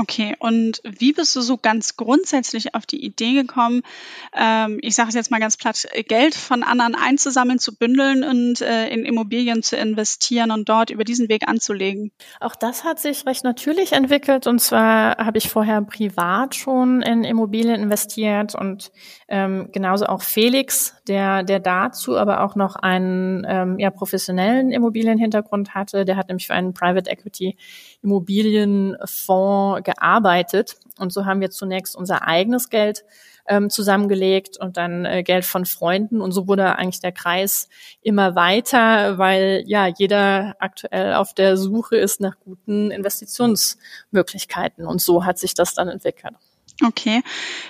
Okay, 0.00 0.36
und 0.38 0.80
wie 0.84 1.12
bist 1.12 1.34
du 1.34 1.40
so 1.40 1.56
ganz 1.56 1.96
grundsätzlich 1.96 2.76
auf 2.76 2.86
die 2.86 3.04
Idee 3.04 3.32
gekommen, 3.32 3.82
ähm, 4.32 4.78
ich 4.80 4.94
sage 4.94 5.08
es 5.08 5.16
jetzt 5.16 5.32
mal 5.32 5.40
ganz 5.40 5.56
platt, 5.56 5.88
Geld 6.06 6.36
von 6.36 6.62
anderen 6.62 6.94
einzusammeln, 6.94 7.58
zu 7.58 7.74
bündeln 7.74 8.22
und 8.22 8.60
äh, 8.60 8.88
in 8.90 9.04
Immobilien 9.04 9.64
zu 9.64 9.76
investieren 9.76 10.52
und 10.52 10.68
dort 10.68 10.90
über 10.90 11.02
diesen 11.02 11.28
Weg 11.28 11.48
anzulegen? 11.48 12.12
Auch 12.38 12.54
das 12.54 12.84
hat 12.84 13.00
sich 13.00 13.26
recht 13.26 13.42
natürlich 13.42 13.90
entwickelt. 13.90 14.46
Und 14.46 14.60
zwar 14.60 15.16
habe 15.16 15.38
ich 15.38 15.50
vorher 15.50 15.82
privat 15.82 16.54
schon 16.54 17.02
in 17.02 17.24
Immobilien 17.24 17.82
investiert 17.82 18.54
und 18.54 18.92
ähm, 19.26 19.70
genauso 19.72 20.06
auch 20.06 20.22
Felix, 20.22 20.94
der, 21.08 21.42
der 21.42 21.60
dazu 21.60 22.16
aber 22.16 22.44
auch 22.44 22.54
noch 22.54 22.76
einen 22.76 23.44
ähm, 23.48 23.78
ja, 23.78 23.90
professionellen 23.90 24.70
Immobilienhintergrund 24.70 25.74
hatte. 25.74 26.04
Der 26.04 26.16
hat 26.16 26.28
nämlich 26.28 26.46
für 26.46 26.54
einen 26.54 26.74
Private 26.74 27.10
Equity 27.10 27.56
Immobilienfonds 28.02 29.82
gearbeitet. 29.84 30.76
Und 30.98 31.12
so 31.12 31.26
haben 31.26 31.40
wir 31.40 31.50
zunächst 31.50 31.96
unser 31.96 32.26
eigenes 32.26 32.68
Geld 32.68 33.04
ähm, 33.48 33.70
zusammengelegt 33.70 34.58
und 34.58 34.76
dann 34.76 35.04
äh, 35.04 35.22
Geld 35.22 35.44
von 35.44 35.64
Freunden. 35.64 36.20
Und 36.20 36.32
so 36.32 36.46
wurde 36.46 36.76
eigentlich 36.76 37.00
der 37.00 37.12
Kreis 37.12 37.68
immer 38.02 38.34
weiter, 38.34 39.18
weil 39.18 39.64
ja 39.66 39.86
jeder 39.86 40.54
aktuell 40.58 41.14
auf 41.14 41.34
der 41.34 41.56
Suche 41.56 41.96
ist 41.96 42.20
nach 42.20 42.38
guten 42.38 42.90
Investitionsmöglichkeiten. 42.90 44.86
Und 44.86 45.00
so 45.00 45.24
hat 45.24 45.38
sich 45.38 45.54
das 45.54 45.74
dann 45.74 45.88
entwickelt. 45.88 46.34
Okay, 46.84 47.22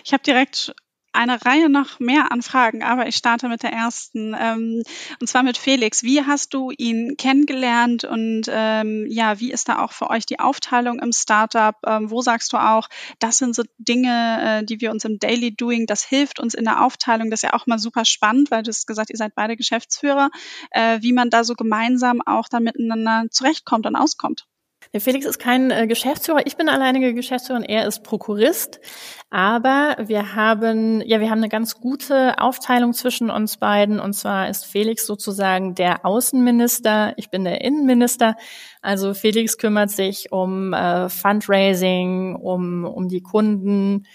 ich 0.04 0.12
habe 0.12 0.23
direkt 0.23 0.75
eine 1.18 1.44
Reihe 1.44 1.68
noch 1.68 1.98
mehr 1.98 2.30
Anfragen, 2.30 2.84
aber 2.84 3.08
ich 3.08 3.16
starte 3.16 3.48
mit 3.48 3.64
der 3.64 3.72
ersten. 3.72 4.37
Ähm, 4.38 4.82
und 5.20 5.26
zwar 5.26 5.42
mit 5.42 5.58
Felix. 5.58 6.04
Wie 6.04 6.25
hast 6.25 6.54
du 6.54 6.70
ihn 6.70 7.16
kennengelernt 7.16 8.04
und 8.04 8.42
ähm, 8.48 9.04
ja, 9.08 9.40
wie 9.40 9.50
ist 9.50 9.68
da 9.68 9.82
auch 9.82 9.90
für 9.90 10.10
euch 10.10 10.26
die 10.26 10.38
Aufteilung 10.38 11.00
im 11.00 11.12
Startup? 11.12 11.75
Ähm, 11.84 12.12
wo 12.12 12.22
sagst 12.22 12.52
du 12.52 12.56
auch, 12.56 12.88
das 13.18 13.38
sind 13.38 13.56
so 13.56 13.64
Dinge, 13.78 14.60
äh, 14.60 14.64
die 14.64 14.80
wir 14.80 14.92
uns 14.92 15.04
im 15.04 15.18
Daily 15.18 15.50
Doing, 15.54 15.87
das 15.87 16.04
hilft 16.04 16.38
uns 16.38 16.54
in 16.54 16.64
der 16.64 16.84
Aufteilung. 16.84 17.30
Das 17.30 17.42
ist 17.42 17.50
ja 17.50 17.54
auch 17.54 17.66
mal 17.66 17.80
super 17.80 18.04
spannend, 18.04 18.52
weil 18.52 18.62
du 18.62 18.68
hast 18.68 18.87
gesagt, 18.87 19.10
ihr 19.10 19.16
seid 19.16 19.34
beide 19.34 19.56
Geschäftsführer, 19.56 20.30
äh, 20.70 21.02
wie 21.02 21.12
man 21.12 21.30
da 21.30 21.42
so 21.42 21.54
gemeinsam 21.54 22.22
auch 22.25 22.48
dann 22.48 22.62
miteinander 22.62 23.25
zurechtkommt 23.30 23.87
und 23.87 23.96
auskommt. 23.96 24.46
Der 24.92 25.00
Felix 25.00 25.26
ist 25.26 25.38
kein 25.38 25.71
äh, 25.71 25.87
Geschäftsführer. 25.87 26.47
Ich 26.47 26.57
bin 26.57 26.68
alleinige 26.68 27.12
Geschäftsführerin. 27.14 27.64
Er 27.64 27.87
ist 27.87 28.02
Prokurist. 28.02 28.80
Aber 29.30 29.97
wir 30.00 30.35
haben, 30.35 31.02
ja, 31.02 31.21
wir 31.21 31.30
haben 31.30 31.38
eine 31.38 31.50
ganz 31.50 31.75
gute 31.80 32.38
Aufteilung 32.38 32.95
zwischen 32.95 33.30
uns 33.30 33.59
beiden. 33.59 34.00
Und 34.00 34.14
zwar 34.14 34.49
ist 34.49 34.64
Felix 34.64 35.07
sozusagen 35.07 35.75
der 35.75 36.07
Außenminister. 36.07 37.12
Ich 37.16 37.30
bin 37.30 37.45
der 37.45 37.61
Innenminister. 37.61 38.37
Also 38.80 39.12
Felix 39.12 39.59
kümmert 39.59 39.90
sich 39.90 40.33
um 40.33 40.73
äh, 40.73 41.09
Fundraising, 41.09 42.37
um, 42.37 42.85
um 42.85 43.09
die 43.09 43.23
Kunden 43.23 44.07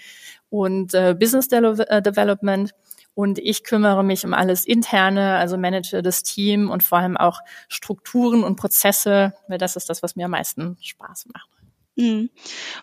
und 0.50 0.94
äh, 0.94 1.16
Business 1.18 1.48
De 1.48 1.58
äh, 1.60 2.02
Development. 2.02 2.72
Und 3.14 3.38
ich 3.38 3.62
kümmere 3.62 4.02
mich 4.02 4.24
um 4.24 4.34
alles 4.34 4.64
Interne, 4.64 5.36
also 5.36 5.56
manage 5.56 6.02
das 6.02 6.22
Team 6.22 6.68
und 6.70 6.82
vor 6.82 6.98
allem 6.98 7.16
auch 7.16 7.40
Strukturen 7.68 8.42
und 8.42 8.56
Prozesse, 8.56 9.34
weil 9.48 9.58
das 9.58 9.76
ist 9.76 9.88
das, 9.88 10.02
was 10.02 10.16
mir 10.16 10.24
am 10.24 10.32
meisten 10.32 10.76
Spaß 10.80 11.26
macht. 11.32 11.48
Mhm. 11.96 12.30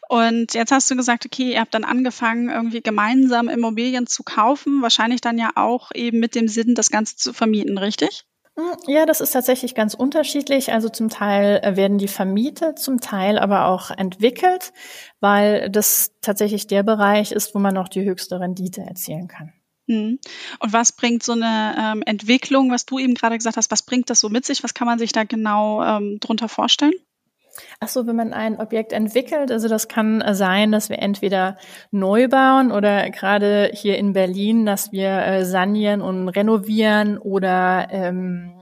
Und 0.08 0.54
jetzt 0.54 0.72
hast 0.72 0.90
du 0.90 0.96
gesagt, 0.96 1.26
okay, 1.26 1.54
ihr 1.54 1.60
habt 1.60 1.74
dann 1.74 1.84
angefangen, 1.84 2.50
irgendwie 2.50 2.82
gemeinsam 2.82 3.50
Immobilien 3.50 4.08
zu 4.08 4.24
kaufen, 4.24 4.82
wahrscheinlich 4.82 5.22
dann 5.22 5.38
ja 5.38 5.52
auch 5.56 5.92
eben 5.94 6.20
mit 6.20 6.36
dem 6.36 6.48
Sinn, 6.48 6.76
das 6.76 6.90
Ganze 6.90 7.18
zu 7.18 7.34
vermieten, 7.34 7.78
richtig? 7.78 8.26
Hm, 8.58 8.78
ja, 8.88 9.06
das 9.06 9.22
ist 9.22 9.32
tatsächlich 9.32 9.76
ganz 9.76 9.94
unterschiedlich. 9.94 10.74
Also 10.74 10.90
zum 10.90 11.10
Teil 11.10 11.60
äh, 11.64 11.76
werden 11.76 11.98
die 11.98 12.08
vermietet, 12.08 12.80
zum 12.80 13.00
Teil 13.00 13.40
aber 13.40 13.68
auch 13.68 13.92
entwickelt, 13.92 14.74
weil 15.20 15.70
das 15.70 16.12
tatsächlich 16.22 16.68
der 16.68 16.84
Bereich 16.84 17.32
ist, 17.32 17.56
wo 17.56 17.60
man 17.60 17.74
noch 17.74 17.88
die 17.88 18.04
höchste 18.04 18.40
Rendite 18.40 18.82
erzielen 18.82 19.28
kann. 19.28 19.54
Mhm. 19.88 20.20
Und 20.60 20.74
was 20.74 20.92
bringt 20.92 21.24
so 21.24 21.34
eine 21.34 21.76
ähm, 21.78 22.04
Entwicklung, 22.06 22.72
was 22.72 22.86
du 22.86 23.00
eben 23.00 23.14
gerade 23.14 23.38
gesagt 23.38 23.58
hast, 23.58 23.72
was 23.72 23.84
bringt 23.84 24.10
das 24.10 24.20
so 24.20 24.30
mit 24.30 24.46
sich? 24.46 24.64
Was 24.64 24.74
kann 24.74 24.88
man 24.88 25.00
sich 25.00 25.12
da 25.12 25.24
genau 25.24 25.84
ähm, 25.84 26.20
drunter 26.20 26.48
vorstellen? 26.48 26.94
Ach 27.80 27.88
so, 27.88 28.08
wenn 28.08 28.16
man 28.16 28.34
ein 28.34 28.60
Objekt 28.60 28.94
entwickelt, 28.94 29.52
also 29.52 29.68
das 29.68 29.88
kann 29.88 30.24
sein, 30.34 30.72
dass 30.72 30.90
wir 30.90 31.00
entweder 31.00 31.58
neu 31.92 32.28
bauen 32.28 32.72
oder 32.72 33.10
gerade 33.10 33.72
hier 33.74 33.98
in 33.98 34.14
Berlin, 34.14 34.66
dass 34.66 34.92
wir 34.92 35.10
äh, 35.10 35.46
sanieren 35.46 36.02
und 36.02 36.30
renovieren 36.30 37.18
oder 37.18 37.88
ähm, 37.92 38.54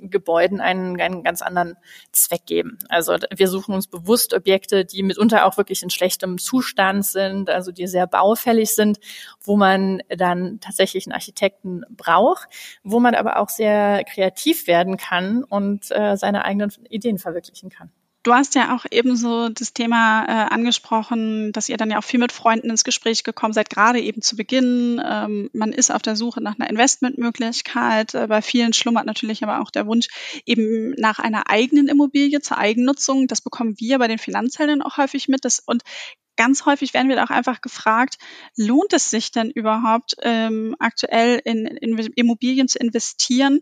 Gebäuden 0.00 0.60
einen, 0.60 1.00
einen 1.00 1.22
ganz 1.22 1.42
anderen 1.42 1.76
Zweck 2.12 2.46
geben. 2.46 2.78
Also 2.88 3.16
wir 3.34 3.48
suchen 3.48 3.74
uns 3.74 3.86
bewusst 3.86 4.34
Objekte, 4.34 4.84
die 4.84 5.02
mitunter 5.02 5.46
auch 5.46 5.56
wirklich 5.56 5.82
in 5.82 5.90
schlechtem 5.90 6.38
Zustand 6.38 7.06
sind, 7.06 7.50
also 7.50 7.72
die 7.72 7.86
sehr 7.86 8.06
baufällig 8.06 8.74
sind, 8.74 8.98
wo 9.42 9.56
man 9.56 10.02
dann 10.08 10.60
tatsächlich 10.60 11.06
einen 11.06 11.14
Architekten 11.14 11.82
braucht, 11.90 12.48
wo 12.82 13.00
man 13.00 13.14
aber 13.14 13.38
auch 13.38 13.48
sehr 13.48 14.04
kreativ 14.04 14.66
werden 14.66 14.96
kann 14.96 15.44
und 15.44 15.90
äh, 15.90 16.16
seine 16.16 16.44
eigenen 16.44 16.72
Ideen 16.88 17.18
verwirklichen 17.18 17.70
kann. 17.70 17.90
Du 18.26 18.34
hast 18.34 18.56
ja 18.56 18.74
auch 18.74 18.84
ebenso 18.90 19.50
das 19.50 19.72
Thema 19.72 20.24
äh, 20.24 20.52
angesprochen, 20.52 21.52
dass 21.52 21.68
ihr 21.68 21.76
dann 21.76 21.92
ja 21.92 21.98
auch 21.98 22.04
viel 22.04 22.18
mit 22.18 22.32
Freunden 22.32 22.70
ins 22.70 22.82
Gespräch 22.82 23.22
gekommen 23.22 23.52
seid, 23.52 23.70
gerade 23.70 24.00
eben 24.00 24.20
zu 24.20 24.34
Beginn. 24.34 25.00
Ähm, 25.08 25.48
man 25.52 25.72
ist 25.72 25.92
auf 25.92 26.02
der 26.02 26.16
Suche 26.16 26.42
nach 26.42 26.58
einer 26.58 26.68
Investmentmöglichkeit. 26.68 28.14
Äh, 28.14 28.26
bei 28.26 28.42
vielen 28.42 28.72
schlummert 28.72 29.06
natürlich 29.06 29.44
aber 29.44 29.60
auch 29.60 29.70
der 29.70 29.86
Wunsch 29.86 30.08
eben 30.44 30.90
nach 30.98 31.20
einer 31.20 31.48
eigenen 31.48 31.86
Immobilie 31.86 32.40
zur 32.40 32.58
Eigennutzung. 32.58 33.28
Das 33.28 33.42
bekommen 33.42 33.76
wir 33.78 34.00
bei 34.00 34.08
den 34.08 34.18
Finanzhelden 34.18 34.82
auch 34.82 34.96
häufig 34.96 35.28
mit. 35.28 35.44
Das, 35.44 35.62
und 35.64 35.84
ganz 36.36 36.66
häufig 36.66 36.94
werden 36.94 37.08
wir 37.08 37.22
auch 37.22 37.30
einfach 37.30 37.60
gefragt, 37.60 38.16
lohnt 38.56 38.92
es 38.92 39.08
sich 39.08 39.30
denn 39.30 39.52
überhaupt 39.52 40.16
ähm, 40.22 40.74
aktuell 40.80 41.40
in, 41.44 41.64
in 41.64 41.96
Immobilien 42.16 42.66
zu 42.66 42.80
investieren? 42.80 43.60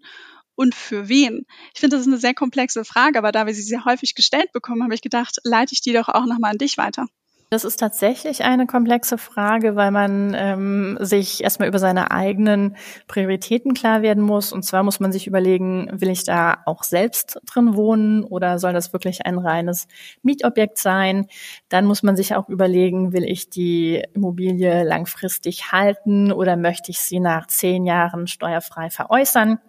Und 0.57 0.75
für 0.75 1.09
wen? 1.09 1.47
Ich 1.75 1.81
finde, 1.81 1.97
das 1.97 2.03
ist 2.03 2.13
eine 2.13 2.19
sehr 2.19 2.35
komplexe 2.35 2.85
Frage, 2.85 3.19
aber 3.19 3.33
da 3.33 3.47
wir 3.47 3.55
sie 3.55 3.63
sehr 3.63 3.85
häufig 3.85 4.15
gestellt 4.15 4.53
bekommen, 4.53 4.83
habe 4.83 4.95
ich 4.95 5.03
gedacht, 5.03 5.39
leite 5.45 5.73
ich 5.73 5.81
die 5.81 5.93
doch 5.93 6.09
auch 6.09 6.27
nochmal 6.27 6.53
an 6.53 6.59
dich 6.59 6.79
weiter. 6.79 7.07
Das 7.55 7.65
ist 7.65 7.77
tatsächlich 7.77 8.43
eine 8.43 8.67
komplexe 8.67 9.17
Frage, 9.17 9.77
weil 9.77 9.93
man 9.93 10.35
ähm, 10.37 10.99
sich 11.01 11.45
erstmal 11.45 11.69
über 11.69 11.79
seine 11.79 12.11
eigenen 12.11 12.77
Prioritäten 13.07 13.75
klar 13.75 14.03
werden 14.03 14.25
muss. 14.25 14.53
Und 14.53 14.65
zwar 14.65 14.83
muss 14.83 14.99
man 14.99 15.13
sich 15.13 15.29
überlegen, 15.29 15.89
will 15.93 16.09
ich 16.09 16.25
da 16.25 16.59
auch 16.67 16.83
selbst 16.83 17.39
drin 17.47 17.77
wohnen 17.77 18.25
oder 18.25 18.59
soll 18.59 18.73
das 18.73 18.93
wirklich 18.93 19.25
ein 19.25 19.39
reines 19.39 19.87
Mietobjekt 20.23 20.79
sein? 20.79 21.27
Dann 21.69 21.85
muss 21.85 22.03
man 22.03 22.17
sich 22.17 22.35
auch 22.35 22.49
überlegen, 22.49 23.13
will 23.13 23.23
ich 23.23 23.51
die 23.51 24.03
Immobilie 24.15 24.83
langfristig 24.83 25.71
halten 25.71 26.33
oder 26.33 26.57
möchte 26.57 26.91
ich 26.91 26.99
sie 26.99 27.21
nach 27.21 27.47
zehn 27.47 27.85
Jahren 27.85 28.27
steuerfrei 28.27 28.91
veräußern? 28.91 29.61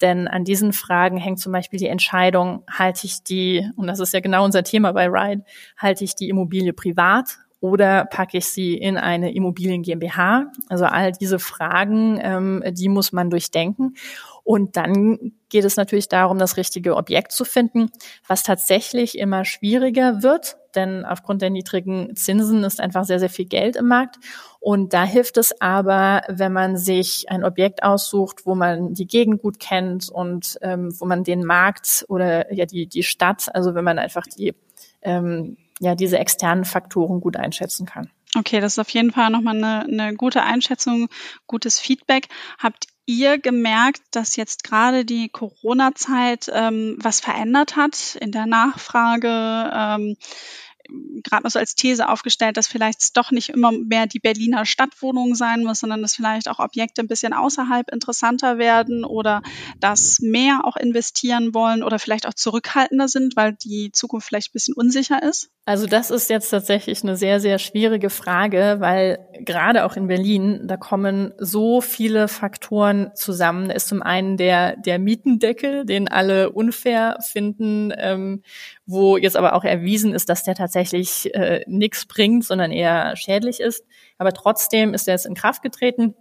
Denn 0.00 0.28
an 0.28 0.44
diesen 0.44 0.72
Fragen 0.72 1.16
hängt 1.16 1.40
zum 1.40 1.52
Beispiel 1.52 1.78
die 1.78 1.88
Entscheidung, 1.88 2.64
halte 2.70 3.06
ich 3.06 3.22
die, 3.22 3.68
und 3.76 3.86
das 3.86 4.00
ist 4.00 4.12
ja 4.12 4.20
genau 4.20 4.44
unser 4.44 4.64
Thema 4.64 4.92
bei 4.92 5.08
Ride, 5.08 5.44
halte 5.76 6.04
ich 6.04 6.14
die 6.14 6.28
Immobilie 6.28 6.72
privat 6.72 7.38
oder 7.60 8.04
packe 8.06 8.38
ich 8.38 8.46
sie 8.46 8.74
in 8.74 8.96
eine 8.96 9.32
Immobilien 9.32 9.82
GmbH? 9.82 10.46
Also 10.68 10.84
all 10.84 11.12
diese 11.12 11.38
Fragen, 11.38 12.18
ähm, 12.20 12.62
die 12.72 12.88
muss 12.88 13.12
man 13.12 13.30
durchdenken. 13.30 13.94
Und 14.44 14.76
dann 14.76 15.32
geht 15.48 15.64
es 15.64 15.76
natürlich 15.76 16.08
darum, 16.08 16.38
das 16.38 16.56
richtige 16.56 16.96
Objekt 16.96 17.32
zu 17.32 17.44
finden, 17.44 17.90
was 18.26 18.42
tatsächlich 18.42 19.18
immer 19.18 19.44
schwieriger 19.44 20.22
wird, 20.22 20.56
denn 20.74 21.04
aufgrund 21.04 21.42
der 21.42 21.50
niedrigen 21.50 22.16
Zinsen 22.16 22.64
ist 22.64 22.80
einfach 22.80 23.04
sehr, 23.04 23.20
sehr 23.20 23.30
viel 23.30 23.44
Geld 23.44 23.76
im 23.76 23.88
Markt. 23.88 24.16
Und 24.58 24.94
da 24.94 25.04
hilft 25.04 25.36
es 25.36 25.60
aber, 25.60 26.22
wenn 26.28 26.52
man 26.52 26.76
sich 26.76 27.28
ein 27.28 27.44
Objekt 27.44 27.82
aussucht, 27.82 28.46
wo 28.46 28.54
man 28.54 28.94
die 28.94 29.06
Gegend 29.06 29.42
gut 29.42 29.60
kennt 29.60 30.08
und 30.08 30.58
ähm, 30.62 30.92
wo 30.98 31.04
man 31.04 31.24
den 31.24 31.44
Markt 31.44 32.04
oder 32.08 32.52
ja 32.52 32.64
die, 32.64 32.86
die 32.86 33.02
Stadt, 33.02 33.54
also 33.54 33.74
wenn 33.74 33.84
man 33.84 33.98
einfach 33.98 34.26
die 34.26 34.54
ähm, 35.02 35.56
ja 35.80 35.94
diese 35.94 36.18
externen 36.18 36.64
Faktoren 36.64 37.20
gut 37.20 37.36
einschätzen 37.36 37.86
kann. 37.86 38.10
Okay, 38.34 38.60
das 38.60 38.74
ist 38.74 38.78
auf 38.78 38.88
jeden 38.88 39.12
Fall 39.12 39.30
nochmal 39.30 39.56
eine, 39.56 39.80
eine 39.82 40.14
gute 40.14 40.42
Einschätzung, 40.42 41.08
gutes 41.46 41.78
Feedback. 41.78 42.28
Habt 42.58 42.86
ihr 43.06 43.38
gemerkt, 43.38 44.02
dass 44.12 44.36
jetzt 44.36 44.64
gerade 44.64 45.04
die 45.04 45.28
Corona-Zeit 45.28 46.50
ähm, 46.52 46.96
was 46.98 47.20
verändert 47.20 47.76
hat 47.76 48.16
in 48.20 48.32
der 48.32 48.46
Nachfrage? 48.46 49.70
Ähm, 49.74 50.16
gerade 51.22 51.42
mal 51.42 51.50
so 51.50 51.58
als 51.58 51.74
These 51.74 52.08
aufgestellt, 52.08 52.56
dass 52.56 52.66
vielleicht 52.66 53.16
doch 53.16 53.30
nicht 53.30 53.50
immer 53.50 53.72
mehr 53.72 54.06
die 54.06 54.18
Berliner 54.18 54.66
Stadtwohnung 54.66 55.34
sein 55.34 55.64
muss, 55.64 55.80
sondern 55.80 56.02
dass 56.02 56.16
vielleicht 56.16 56.48
auch 56.48 56.58
Objekte 56.58 57.02
ein 57.02 57.08
bisschen 57.08 57.32
außerhalb 57.32 57.90
interessanter 57.90 58.58
werden 58.58 59.04
oder 59.04 59.42
dass 59.80 60.20
mehr 60.20 60.60
auch 60.64 60.76
investieren 60.76 61.54
wollen 61.54 61.82
oder 61.82 61.98
vielleicht 61.98 62.26
auch 62.26 62.34
zurückhaltender 62.34 63.08
sind, 63.08 63.36
weil 63.36 63.52
die 63.54 63.90
Zukunft 63.92 64.26
vielleicht 64.26 64.50
ein 64.50 64.54
bisschen 64.54 64.74
unsicher 64.74 65.22
ist? 65.22 65.50
Also 65.64 65.86
das 65.86 66.10
ist 66.10 66.28
jetzt 66.28 66.50
tatsächlich 66.50 67.04
eine 67.04 67.16
sehr, 67.16 67.38
sehr 67.38 67.60
schwierige 67.60 68.10
Frage, 68.10 68.78
weil 68.80 69.20
gerade 69.38 69.84
auch 69.84 69.94
in 69.94 70.08
Berlin, 70.08 70.62
da 70.64 70.76
kommen 70.76 71.32
so 71.38 71.80
viele 71.80 72.26
Faktoren 72.26 73.12
zusammen. 73.14 73.68
Da 73.68 73.74
ist 73.74 73.86
zum 73.86 74.02
einen 74.02 74.36
der, 74.36 74.74
der 74.76 74.98
Mietendeckel, 74.98 75.84
den 75.86 76.08
alle 76.08 76.50
unfair 76.50 77.16
finden, 77.20 77.92
ähm, 77.96 78.42
wo 78.86 79.16
jetzt 79.16 79.36
aber 79.36 79.54
auch 79.54 79.62
erwiesen 79.62 80.14
ist, 80.14 80.28
dass 80.28 80.42
der 80.42 80.56
tatsächlich 80.56 81.32
äh, 81.32 81.62
nichts 81.68 82.06
bringt, 82.06 82.44
sondern 82.44 82.72
eher 82.72 83.14
schädlich 83.14 83.60
ist. 83.60 83.84
Aber 84.18 84.32
trotzdem 84.32 84.94
ist 84.94 85.06
er 85.06 85.14
jetzt 85.14 85.26
in 85.26 85.34
Kraft 85.34 85.62
getreten. 85.62 86.16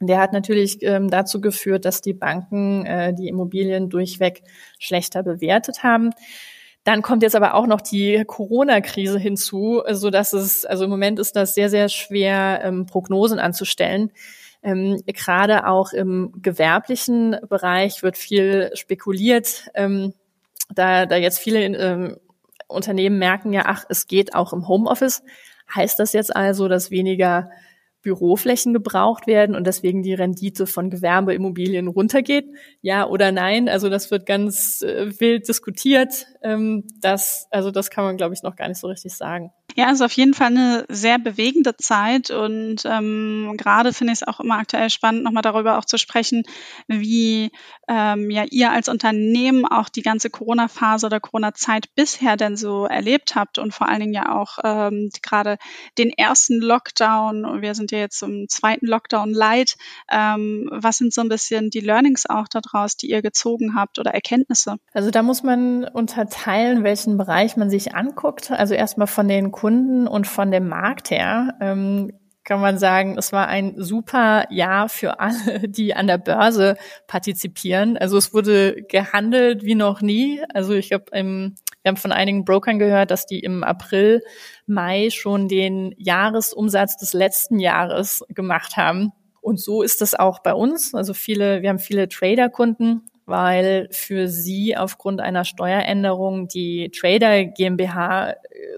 Der 0.00 0.20
hat 0.20 0.34
natürlich 0.34 0.82
ähm, 0.82 1.08
dazu 1.08 1.40
geführt, 1.40 1.86
dass 1.86 2.02
die 2.02 2.12
Banken 2.12 2.84
äh, 2.84 3.14
die 3.14 3.28
Immobilien 3.28 3.88
durchweg 3.88 4.42
schlechter 4.78 5.22
bewertet 5.22 5.82
haben. 5.82 6.10
Dann 6.86 7.02
kommt 7.02 7.24
jetzt 7.24 7.34
aber 7.34 7.54
auch 7.54 7.66
noch 7.66 7.80
die 7.80 8.22
Corona-Krise 8.24 9.18
hinzu, 9.18 9.82
so 9.90 10.08
dass 10.08 10.32
es, 10.32 10.64
also 10.64 10.84
im 10.84 10.90
Moment 10.90 11.18
ist 11.18 11.34
das 11.34 11.52
sehr, 11.52 11.68
sehr 11.68 11.88
schwer, 11.88 12.60
ähm, 12.62 12.86
Prognosen 12.86 13.40
anzustellen. 13.40 14.12
Ähm, 14.62 15.02
gerade 15.04 15.66
auch 15.66 15.92
im 15.92 16.30
gewerblichen 16.40 17.38
Bereich 17.48 18.04
wird 18.04 18.16
viel 18.16 18.70
spekuliert, 18.74 19.66
ähm, 19.74 20.14
da, 20.72 21.06
da 21.06 21.16
jetzt 21.16 21.40
viele 21.40 21.64
ähm, 21.64 22.18
Unternehmen 22.68 23.18
merken 23.18 23.52
ja, 23.52 23.64
ach, 23.66 23.84
es 23.88 24.06
geht 24.06 24.36
auch 24.36 24.52
im 24.52 24.68
Homeoffice. 24.68 25.24
Heißt 25.74 25.98
das 25.98 26.12
jetzt 26.12 26.36
also, 26.36 26.68
dass 26.68 26.92
weniger 26.92 27.50
Büroflächen 28.06 28.72
gebraucht 28.72 29.26
werden 29.26 29.56
und 29.56 29.66
deswegen 29.66 30.04
die 30.04 30.14
Rendite 30.14 30.68
von 30.68 30.90
Gewerbeimmobilien 30.90 31.88
runtergeht? 31.88 32.46
Ja 32.80 33.08
oder 33.08 33.32
nein? 33.32 33.68
Also 33.68 33.90
das 33.90 34.12
wird 34.12 34.26
ganz 34.26 34.80
äh, 34.82 35.10
wild 35.18 35.48
diskutiert. 35.48 36.26
Ähm, 36.40 36.84
das, 37.00 37.48
also 37.50 37.72
das 37.72 37.90
kann 37.90 38.04
man, 38.04 38.16
glaube 38.16 38.32
ich, 38.32 38.44
noch 38.44 38.54
gar 38.54 38.68
nicht 38.68 38.78
so 38.78 38.86
richtig 38.86 39.16
sagen. 39.16 39.50
Ja, 39.78 39.90
ist 39.90 40.00
auf 40.00 40.12
jeden 40.12 40.32
Fall 40.32 40.46
eine 40.46 40.86
sehr 40.88 41.18
bewegende 41.18 41.76
Zeit 41.76 42.30
und 42.30 42.76
ähm, 42.86 43.52
gerade 43.58 43.92
finde 43.92 44.14
ich 44.14 44.22
es 44.22 44.26
auch 44.26 44.40
immer 44.40 44.56
aktuell 44.56 44.88
spannend, 44.88 45.22
nochmal 45.22 45.42
darüber 45.42 45.76
auch 45.76 45.84
zu 45.84 45.98
sprechen, 45.98 46.44
wie 46.86 47.50
ähm, 47.86 48.30
ja 48.30 48.44
ihr 48.50 48.72
als 48.72 48.88
Unternehmen 48.88 49.66
auch 49.66 49.90
die 49.90 50.00
ganze 50.00 50.30
Corona-Phase 50.30 51.04
oder 51.04 51.20
Corona-Zeit 51.20 51.94
bisher 51.94 52.38
denn 52.38 52.56
so 52.56 52.86
erlebt 52.86 53.34
habt 53.36 53.58
und 53.58 53.74
vor 53.74 53.86
allen 53.86 54.00
Dingen 54.00 54.14
ja 54.14 54.34
auch 54.34 54.56
ähm, 54.64 55.10
gerade 55.22 55.58
den 55.98 56.08
ersten 56.08 56.58
Lockdown. 56.58 57.60
Wir 57.60 57.74
sind 57.74 57.90
ja 57.90 57.98
jetzt 57.98 58.22
im 58.22 58.48
zweiten 58.48 58.86
Lockdown 58.86 59.34
light. 59.34 59.76
Ähm, 60.10 60.70
was 60.72 60.96
sind 60.96 61.12
so 61.12 61.20
ein 61.20 61.28
bisschen 61.28 61.68
die 61.68 61.80
Learnings 61.80 62.24
auch 62.24 62.48
daraus, 62.48 62.96
die 62.96 63.10
ihr 63.10 63.20
gezogen 63.20 63.74
habt 63.74 63.98
oder 63.98 64.14
Erkenntnisse? 64.14 64.76
Also 64.94 65.10
da 65.10 65.22
muss 65.22 65.42
man 65.42 65.84
unterteilen, 65.84 66.82
welchen 66.82 67.18
Bereich 67.18 67.58
man 67.58 67.68
sich 67.68 67.94
anguckt. 67.94 68.50
Also 68.50 68.72
erstmal 68.72 69.06
von 69.06 69.28
den 69.28 69.52
Kunden 69.52 69.65
und 70.08 70.26
von 70.26 70.50
dem 70.50 70.68
Markt 70.68 71.10
her 71.10 71.54
ähm, 71.60 72.12
kann 72.46 72.60
man 72.60 72.78
sagen, 72.78 73.16
es 73.18 73.32
war 73.32 73.48
ein 73.48 73.74
super 73.76 74.46
Jahr 74.50 74.88
für 74.88 75.18
alle, 75.18 75.60
die 75.68 75.94
an 75.94 76.06
der 76.06 76.18
Börse 76.18 76.76
partizipieren. 77.06 77.98
Also 77.98 78.16
es 78.16 78.32
wurde 78.32 78.82
gehandelt 78.88 79.64
wie 79.64 79.74
noch 79.74 80.00
nie. 80.00 80.42
Also 80.54 80.72
ich 80.72 80.92
habe 80.92 81.06
wir 81.12 81.90
haben 81.90 81.96
von 81.96 82.12
einigen 82.12 82.44
Brokern 82.44 82.78
gehört, 82.78 83.10
dass 83.10 83.26
die 83.26 83.40
im 83.40 83.62
April, 83.62 84.22
Mai 84.66 85.10
schon 85.10 85.46
den 85.46 85.94
Jahresumsatz 85.98 86.96
des 86.96 87.12
letzten 87.12 87.60
Jahres 87.60 88.24
gemacht 88.28 88.76
haben. 88.76 89.12
Und 89.40 89.60
so 89.60 89.82
ist 89.82 90.02
es 90.02 90.16
auch 90.16 90.40
bei 90.40 90.52
uns. 90.52 90.94
Also 90.94 91.14
viele, 91.14 91.62
wir 91.62 91.68
haben 91.68 91.78
viele 91.78 92.08
Trader-Kunden 92.08 93.02
weil 93.26 93.88
für 93.90 94.28
sie 94.28 94.76
aufgrund 94.76 95.20
einer 95.20 95.44
Steueränderung 95.44 96.46
die 96.48 96.90
Trader 96.90 97.44
GmbH 97.44 98.30
äh, 98.30 98.34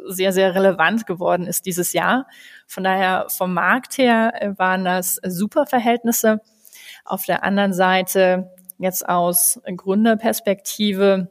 sehr, 0.07 0.33
sehr 0.33 0.55
relevant 0.55 1.07
geworden 1.07 1.47
ist 1.47 1.67
dieses 1.67 1.93
Jahr. 1.93 2.27
Von 2.67 2.85
daher 2.85 3.27
vom 3.29 3.53
Markt 3.53 3.99
her 3.99 4.33
äh, 4.41 4.59
waren 4.59 4.85
das 4.85 5.21
super 5.25 5.67
Verhältnisse. 5.67 6.41
Auf 7.05 7.27
der 7.27 7.45
anderen 7.45 7.75
Seite 7.75 8.51
jetzt 8.79 9.07
aus 9.07 9.61
Gründerperspektive 9.65 11.29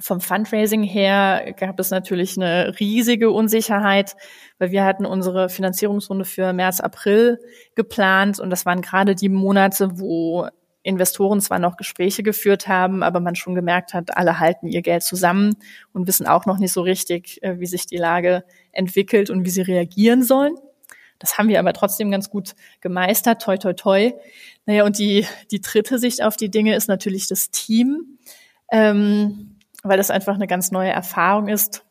vom 0.00 0.20
Fundraising 0.20 0.84
her 0.84 1.54
gab 1.56 1.80
es 1.80 1.90
natürlich 1.90 2.36
eine 2.36 2.78
riesige 2.78 3.30
Unsicherheit, 3.32 4.14
weil 4.58 4.70
wir 4.70 4.84
hatten 4.84 5.04
unsere 5.04 5.48
Finanzierungsrunde 5.48 6.24
für 6.24 6.52
März, 6.52 6.78
April 6.80 7.40
geplant 7.74 8.38
und 8.38 8.50
das 8.50 8.64
waren 8.64 8.80
gerade 8.80 9.16
die 9.16 9.28
Monate, 9.28 9.98
wo 9.98 10.48
Investoren 10.82 11.40
zwar 11.40 11.58
noch 11.58 11.76
Gespräche 11.76 12.22
geführt 12.22 12.68
haben, 12.68 13.02
aber 13.02 13.20
man 13.20 13.34
schon 13.34 13.54
gemerkt 13.54 13.94
hat, 13.94 14.16
alle 14.16 14.38
halten 14.38 14.68
ihr 14.68 14.82
Geld 14.82 15.02
zusammen 15.02 15.56
und 15.92 16.06
wissen 16.06 16.26
auch 16.26 16.46
noch 16.46 16.58
nicht 16.58 16.72
so 16.72 16.82
richtig, 16.82 17.42
äh, 17.42 17.60
wie 17.60 17.66
sich 17.66 17.86
die 17.86 17.96
Lage 17.96 18.44
entwickelt 18.72 19.30
und 19.30 19.44
wie 19.44 19.50
sie 19.50 19.62
reagieren 19.62 20.22
sollen. 20.22 20.54
Das 21.18 21.36
haben 21.36 21.48
wir 21.48 21.58
aber 21.58 21.72
trotzdem 21.72 22.10
ganz 22.10 22.30
gut 22.30 22.54
gemeistert, 22.80 23.42
toi, 23.42 23.56
toi, 23.56 23.72
toi. 23.72 24.12
Naja, 24.66 24.84
und 24.84 24.98
die, 24.98 25.26
die 25.50 25.60
dritte 25.60 25.98
Sicht 25.98 26.22
auf 26.22 26.36
die 26.36 26.50
Dinge 26.50 26.76
ist 26.76 26.88
natürlich 26.88 27.26
das 27.26 27.50
Team, 27.50 28.18
ähm, 28.70 29.56
weil 29.82 29.96
das 29.96 30.10
einfach 30.10 30.34
eine 30.34 30.46
ganz 30.46 30.70
neue 30.70 30.90
Erfahrung 30.90 31.48
ist. 31.48 31.84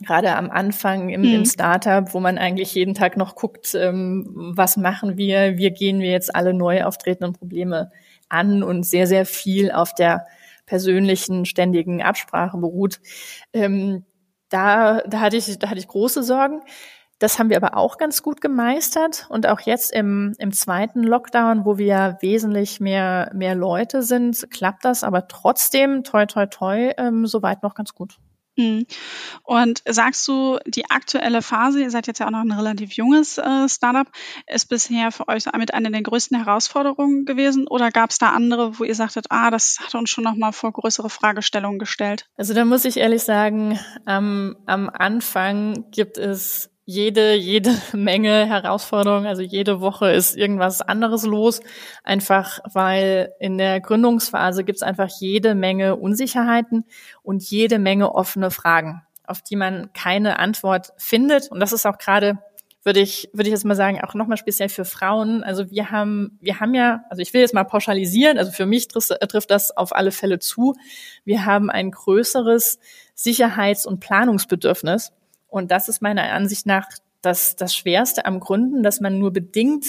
Gerade 0.00 0.36
am 0.36 0.50
Anfang 0.50 1.08
im, 1.08 1.22
hm. 1.22 1.34
im 1.34 1.44
Startup, 1.46 2.12
wo 2.12 2.20
man 2.20 2.36
eigentlich 2.36 2.74
jeden 2.74 2.94
Tag 2.94 3.16
noch 3.16 3.34
guckt, 3.34 3.74
ähm, 3.74 4.52
was 4.54 4.76
machen 4.76 5.16
wir, 5.16 5.56
wie 5.56 5.70
gehen 5.70 6.00
wir 6.00 6.10
jetzt 6.10 6.34
alle 6.34 6.52
neu 6.52 6.84
auftretenden 6.84 7.32
Probleme 7.32 7.90
an 8.28 8.62
und 8.62 8.84
sehr, 8.84 9.06
sehr 9.06 9.24
viel 9.24 9.72
auf 9.72 9.94
der 9.94 10.26
persönlichen, 10.66 11.46
ständigen 11.46 12.02
Absprache 12.02 12.58
beruht. 12.58 13.00
Ähm, 13.52 14.04
da, 14.50 15.00
da, 15.06 15.20
hatte 15.20 15.36
ich, 15.36 15.58
da 15.58 15.70
hatte 15.70 15.78
ich 15.78 15.88
große 15.88 16.22
Sorgen. 16.22 16.60
Das 17.18 17.38
haben 17.38 17.48
wir 17.48 17.56
aber 17.56 17.78
auch 17.78 17.96
ganz 17.96 18.22
gut 18.22 18.42
gemeistert. 18.42 19.26
Und 19.30 19.46
auch 19.46 19.60
jetzt 19.60 19.92
im, 19.92 20.34
im 20.38 20.52
zweiten 20.52 21.02
Lockdown, 21.02 21.64
wo 21.64 21.78
wir 21.78 22.18
wesentlich 22.20 22.78
mehr, 22.78 23.30
mehr 23.34 23.54
Leute 23.54 24.02
sind, 24.02 24.50
klappt 24.50 24.84
das 24.84 25.02
aber 25.02 25.26
trotzdem, 25.26 26.04
toi, 26.04 26.26
toi, 26.26 26.46
toi, 26.46 26.92
ähm, 26.98 27.26
soweit 27.26 27.62
noch 27.62 27.74
ganz 27.74 27.94
gut. 27.94 28.18
Mhm. 28.56 28.86
Und 29.42 29.82
sagst 29.86 30.26
du, 30.28 30.58
die 30.66 30.90
aktuelle 30.90 31.42
Phase, 31.42 31.82
ihr 31.82 31.90
seid 31.90 32.06
jetzt 32.06 32.18
ja 32.20 32.26
auch 32.26 32.30
noch 32.30 32.40
ein 32.40 32.52
relativ 32.52 32.92
junges 32.92 33.38
äh, 33.38 33.68
Startup, 33.68 34.06
ist 34.46 34.68
bisher 34.68 35.12
für 35.12 35.28
euch 35.28 35.44
mit 35.58 35.74
einer 35.74 35.90
der 35.90 36.02
größten 36.02 36.42
Herausforderungen 36.42 37.24
gewesen 37.24 37.66
oder 37.68 37.90
gab 37.90 38.10
es 38.10 38.18
da 38.18 38.30
andere, 38.30 38.78
wo 38.78 38.84
ihr 38.84 38.94
sagtet, 38.94 39.26
ah, 39.30 39.50
das 39.50 39.78
hat 39.80 39.94
uns 39.94 40.10
schon 40.10 40.24
nochmal 40.24 40.52
vor 40.52 40.72
größere 40.72 41.10
Fragestellungen 41.10 41.78
gestellt? 41.78 42.28
Also 42.36 42.54
da 42.54 42.64
muss 42.64 42.84
ich 42.84 42.96
ehrlich 42.96 43.22
sagen, 43.22 43.78
ähm, 44.06 44.56
am 44.66 44.88
Anfang 44.88 45.90
gibt 45.90 46.18
es 46.18 46.70
jede, 46.86 47.34
jede 47.34 47.76
Menge 47.92 48.46
Herausforderungen. 48.46 49.26
Also 49.26 49.42
jede 49.42 49.80
Woche 49.80 50.10
ist 50.12 50.36
irgendwas 50.36 50.80
anderes 50.80 51.24
los. 51.24 51.60
Einfach 52.04 52.60
weil 52.72 53.32
in 53.38 53.58
der 53.58 53.80
Gründungsphase 53.80 54.64
gibt 54.64 54.76
es 54.76 54.82
einfach 54.82 55.10
jede 55.20 55.54
Menge 55.54 55.96
Unsicherheiten 55.96 56.84
und 57.22 57.42
jede 57.42 57.78
Menge 57.78 58.14
offene 58.14 58.50
Fragen, 58.50 59.02
auf 59.26 59.42
die 59.42 59.56
man 59.56 59.92
keine 59.92 60.38
Antwort 60.38 60.92
findet. 60.96 61.50
Und 61.50 61.60
das 61.60 61.72
ist 61.72 61.86
auch 61.86 61.98
gerade 61.98 62.38
würde 62.84 63.00
ich, 63.00 63.28
würde 63.32 63.48
ich 63.48 63.52
jetzt 63.52 63.64
mal 63.64 63.74
sagen, 63.74 64.00
auch 64.00 64.14
nochmal 64.14 64.36
speziell 64.36 64.68
für 64.68 64.84
Frauen. 64.84 65.42
Also 65.42 65.72
wir 65.72 65.90
haben, 65.90 66.38
wir 66.40 66.60
haben 66.60 66.72
ja, 66.72 67.02
also 67.10 67.20
ich 67.20 67.34
will 67.34 67.40
jetzt 67.40 67.52
mal 67.52 67.64
pauschalisieren, 67.64 68.38
also 68.38 68.52
für 68.52 68.64
mich 68.64 68.86
trifft, 68.86 69.08
trifft 69.28 69.50
das 69.50 69.76
auf 69.76 69.92
alle 69.92 70.12
Fälle 70.12 70.38
zu. 70.38 70.76
Wir 71.24 71.44
haben 71.44 71.68
ein 71.68 71.90
größeres 71.90 72.78
Sicherheits- 73.12 73.86
und 73.86 73.98
Planungsbedürfnis. 73.98 75.12
Und 75.48 75.70
das 75.70 75.88
ist 75.88 76.02
meiner 76.02 76.32
Ansicht 76.32 76.66
nach 76.66 76.88
das, 77.22 77.56
das 77.56 77.74
Schwerste 77.74 78.24
am 78.24 78.40
Gründen, 78.40 78.82
dass 78.82 79.00
man 79.00 79.18
nur 79.18 79.32
bedingt 79.32 79.86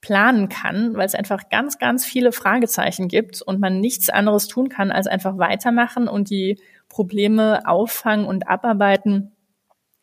planen 0.00 0.48
kann, 0.48 0.94
weil 0.94 1.06
es 1.06 1.14
einfach 1.14 1.48
ganz, 1.48 1.78
ganz 1.78 2.04
viele 2.04 2.32
Fragezeichen 2.32 3.08
gibt 3.08 3.40
und 3.40 3.60
man 3.60 3.80
nichts 3.80 4.10
anderes 4.10 4.48
tun 4.48 4.68
kann, 4.68 4.90
als 4.90 5.06
einfach 5.06 5.38
weitermachen 5.38 6.08
und 6.08 6.28
die 6.28 6.60
Probleme 6.88 7.62
auffangen 7.66 8.26
und 8.26 8.48
abarbeiten, 8.48 9.32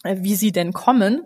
äh, 0.04 0.18
wie 0.22 0.36
sie 0.36 0.52
denn 0.52 0.74
kommen. 0.74 1.22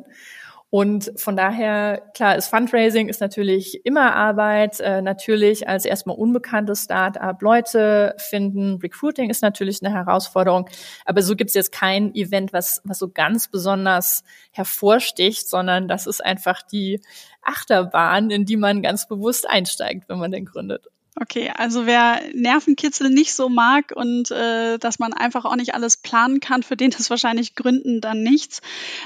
Und 0.74 1.12
von 1.18 1.38
daher, 1.38 2.02
klar, 2.16 2.36
ist 2.36 2.48
Fundraising 2.48 3.08
ist 3.08 3.22
natürlich 3.22 3.86
immer 3.86 4.16
Arbeit, 4.16 4.80
äh, 4.80 5.04
natürlich 5.04 5.68
als 5.68 5.86
erstmal 5.86 6.16
unbekanntes 6.16 6.86
Start-up 6.86 7.44
Leute 7.44 8.16
finden. 8.18 8.80
Recruiting 8.82 9.30
ist 9.30 9.44
natürlich 9.44 9.84
eine 9.84 9.94
Herausforderung, 9.94 10.68
aber 11.06 11.22
so 11.22 11.36
gibt 11.36 11.52
es 11.52 11.54
jetzt 11.54 11.72
kein 11.72 12.16
Event, 12.16 12.54
was, 12.54 12.82
was 12.86 12.98
so 12.98 13.08
ganz 13.08 13.50
besonders 13.50 14.24
hervorsticht, 14.52 15.48
sondern 15.48 15.88
das 15.88 16.08
ist 16.08 16.26
einfach 16.26 16.64
die 16.64 17.02
Achterbahn, 17.44 18.32
in 18.32 18.46
die 18.46 18.58
man 18.58 18.82
ganz 18.82 19.08
bewusst 19.08 19.48
einsteigt, 19.48 20.10
wenn 20.10 20.18
man 20.18 20.32
den 20.32 20.46
gründet. 20.46 20.88
Okay, 21.16 21.52
also 21.56 21.86
wer 21.86 22.22
Nervenkitzel 22.34 23.12
nicht 23.12 23.36
so 23.36 23.48
mag 23.48 23.92
und 23.96 24.32
äh, 24.32 24.80
dass 24.80 24.98
man 24.98 25.14
einfach 25.14 25.46
auch 25.46 25.56
nicht 25.56 25.76
alles 25.76 25.98
planen 25.98 26.40
kann, 26.40 26.64
für 26.64 26.76
den 26.76 26.90
ist 26.90 27.12
wahrscheinlich 27.12 27.54
Gründen 27.54 28.02
dann 28.02 28.24
nichts. 28.24 28.62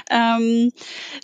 Ähm, 0.08 0.72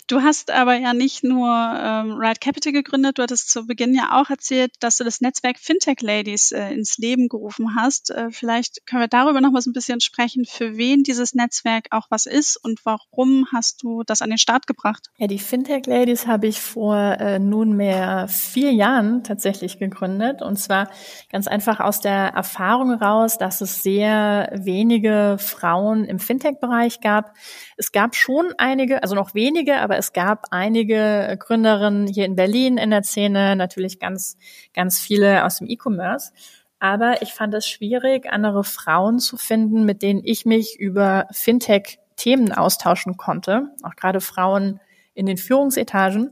du 0.07 0.21
hast 0.21 0.51
aber 0.51 0.75
ja 0.75 0.93
nicht 0.93 1.23
nur 1.23 1.49
ähm, 1.49 2.13
Ride 2.13 2.39
Capital 2.39 2.71
gegründet, 2.71 3.17
du 3.17 3.23
hattest 3.23 3.49
zu 3.49 3.65
Beginn 3.65 3.95
ja 3.95 4.21
auch 4.21 4.29
erzählt, 4.29 4.73
dass 4.79 4.97
du 4.97 5.03
das 5.03 5.21
Netzwerk 5.21 5.57
Fintech 5.57 6.01
Ladies 6.01 6.51
äh, 6.51 6.69
ins 6.69 6.99
Leben 6.99 7.29
gerufen 7.29 7.75
hast. 7.75 8.11
Äh, 8.11 8.29
vielleicht 8.29 8.85
können 8.85 9.01
wir 9.01 9.07
darüber 9.07 9.41
noch 9.41 9.51
mal 9.51 9.61
so 9.61 9.71
ein 9.71 9.73
bisschen 9.73 10.01
sprechen, 10.01 10.45
für 10.45 10.77
wen 10.77 11.01
dieses 11.01 11.33
Netzwerk 11.33 11.87
auch 11.89 12.05
was 12.11 12.27
ist 12.27 12.57
und 12.63 12.85
warum 12.85 13.47
hast 13.51 13.81
du 13.81 14.03
das 14.03 14.21
an 14.21 14.29
den 14.29 14.37
Start 14.37 14.67
gebracht? 14.67 15.07
Ja, 15.17 15.25
die 15.25 15.39
Fintech 15.39 15.87
Ladies 15.87 16.27
habe 16.27 16.45
ich 16.45 16.61
vor 16.61 16.95
äh, 16.95 17.39
nunmehr 17.39 18.27
vier 18.27 18.71
Jahren 18.71 19.23
tatsächlich 19.23 19.79
gegründet 19.79 20.43
und 20.43 20.57
zwar 20.57 20.74
zwar 20.75 20.89
ganz 21.31 21.47
einfach 21.47 21.79
aus 21.79 22.01
der 22.01 22.33
Erfahrung 22.33 22.93
raus, 22.93 23.37
dass 23.37 23.61
es 23.61 23.81
sehr 23.83 24.49
wenige 24.53 25.37
Frauen 25.39 26.05
im 26.05 26.19
Fintech-Bereich 26.19 27.01
gab. 27.01 27.33
Es 27.77 27.91
gab 27.91 28.15
schon 28.15 28.53
einige, 28.57 29.01
also 29.03 29.15
noch 29.15 29.33
wenige, 29.33 29.77
aber 29.77 29.97
es 29.97 30.13
gab 30.13 30.47
einige 30.51 31.37
Gründerinnen 31.39 32.07
hier 32.07 32.25
in 32.25 32.35
Berlin 32.35 32.77
in 32.77 32.91
der 32.91 33.03
Szene, 33.03 33.55
natürlich 33.55 33.99
ganz, 33.99 34.37
ganz 34.73 34.99
viele 34.99 35.45
aus 35.45 35.57
dem 35.57 35.67
E-Commerce. 35.69 36.31
Aber 36.79 37.21
ich 37.21 37.33
fand 37.33 37.53
es 37.53 37.67
schwierig, 37.67 38.29
andere 38.29 38.63
Frauen 38.63 39.19
zu 39.19 39.37
finden, 39.37 39.85
mit 39.85 40.01
denen 40.01 40.21
ich 40.23 40.45
mich 40.45 40.77
über 40.79 41.27
Fintech 41.31 41.99
Themen 42.17 42.51
austauschen 42.51 43.17
konnte, 43.17 43.69
auch 43.83 43.95
gerade 43.95 44.21
Frauen 44.21 44.79
in 45.13 45.25
den 45.25 45.37
Führungsetagen. 45.37 46.31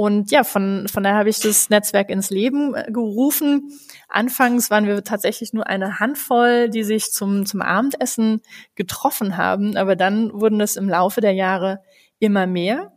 Und 0.00 0.30
ja, 0.30 0.44
von, 0.44 0.88
von 0.88 1.02
daher 1.02 1.18
habe 1.18 1.28
ich 1.28 1.40
das 1.40 1.68
Netzwerk 1.68 2.08
ins 2.08 2.30
Leben 2.30 2.74
äh, 2.74 2.90
gerufen. 2.90 3.70
Anfangs 4.08 4.70
waren 4.70 4.86
wir 4.86 5.04
tatsächlich 5.04 5.52
nur 5.52 5.66
eine 5.66 6.00
Handvoll, 6.00 6.70
die 6.70 6.84
sich 6.84 7.12
zum, 7.12 7.44
zum 7.44 7.60
Abendessen 7.60 8.40
getroffen 8.76 9.36
haben. 9.36 9.76
Aber 9.76 9.96
dann 9.96 10.32
wurden 10.32 10.58
es 10.62 10.76
im 10.76 10.88
Laufe 10.88 11.20
der 11.20 11.34
Jahre 11.34 11.82
immer 12.18 12.46
mehr 12.46 12.94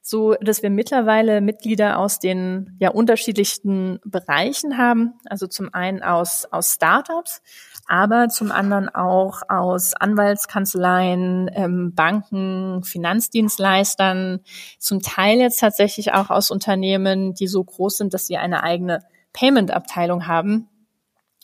so 0.00 0.36
dass 0.40 0.62
wir 0.62 0.70
mittlerweile 0.70 1.40
Mitglieder 1.40 1.98
aus 1.98 2.20
den 2.20 2.76
ja 2.78 2.90
unterschiedlichsten 2.90 3.98
Bereichen 4.04 4.78
haben. 4.78 5.14
Also 5.28 5.48
zum 5.48 5.74
einen 5.74 6.00
aus, 6.00 6.46
aus 6.52 6.74
Startups, 6.74 7.42
aber 7.86 8.28
zum 8.28 8.50
anderen 8.50 8.88
auch 8.88 9.42
aus 9.48 9.94
Anwaltskanzleien, 9.94 11.50
ähm, 11.54 11.94
Banken, 11.94 12.82
Finanzdienstleistern, 12.82 14.40
zum 14.78 15.02
Teil 15.02 15.38
jetzt 15.38 15.60
tatsächlich 15.60 16.12
auch 16.12 16.30
aus 16.30 16.50
Unternehmen, 16.50 17.34
die 17.34 17.46
so 17.46 17.62
groß 17.62 17.98
sind, 17.98 18.14
dass 18.14 18.26
sie 18.26 18.36
eine 18.36 18.62
eigene 18.62 19.00
Payment-Abteilung 19.32 20.26
haben. 20.26 20.68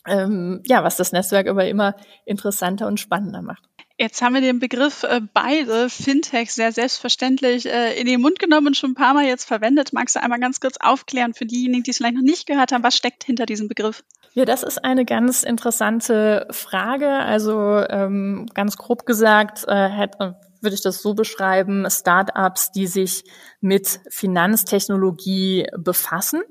Ähm, 0.05 0.61
ja, 0.65 0.83
was 0.83 0.97
das 0.97 1.13
Netzwerk 1.13 1.47
aber 1.47 1.65
immer 1.67 1.95
interessanter 2.25 2.87
und 2.87 2.99
spannender 2.99 3.41
macht. 3.41 3.69
Jetzt 3.99 4.23
haben 4.23 4.33
wir 4.33 4.41
den 4.41 4.59
Begriff 4.59 5.03
äh, 5.03 5.21
beide 5.33 5.87
Fintech 5.87 6.51
sehr 6.51 6.71
selbstverständlich 6.71 7.67
äh, 7.67 7.93
in 7.99 8.07
den 8.07 8.21
Mund 8.21 8.39
genommen 8.39 8.67
und 8.67 8.77
schon 8.77 8.91
ein 8.91 8.95
paar 8.95 9.13
Mal 9.13 9.25
jetzt 9.25 9.45
verwendet. 9.45 9.93
Magst 9.93 10.15
du 10.15 10.21
einmal 10.21 10.39
ganz 10.39 10.59
kurz 10.59 10.77
aufklären 10.79 11.35
für 11.35 11.45
diejenigen, 11.45 11.83
die 11.83 11.91
es 11.91 11.97
vielleicht 11.97 12.15
noch 12.15 12.23
nicht 12.23 12.47
gehört 12.47 12.71
haben, 12.71 12.83
was 12.83 12.95
steckt 12.95 13.23
hinter 13.23 13.45
diesem 13.45 13.67
Begriff? 13.67 14.03
Ja, 14.33 14.45
das 14.45 14.63
ist 14.63 14.83
eine 14.83 15.05
ganz 15.05 15.43
interessante 15.43 16.47
Frage. 16.49 17.07
Also 17.07 17.85
ähm, 17.87 18.47
ganz 18.55 18.77
grob 18.77 19.05
gesagt 19.05 19.63
äh, 19.67 19.89
hätte, 19.89 20.37
würde 20.59 20.73
ich 20.73 20.81
das 20.81 21.03
so 21.03 21.13
beschreiben, 21.13 21.85
Startups, 21.87 22.71
die 22.71 22.87
sich 22.87 23.23
mit 23.61 23.99
Finanztechnologie 24.09 25.67
befassen. 25.77 26.41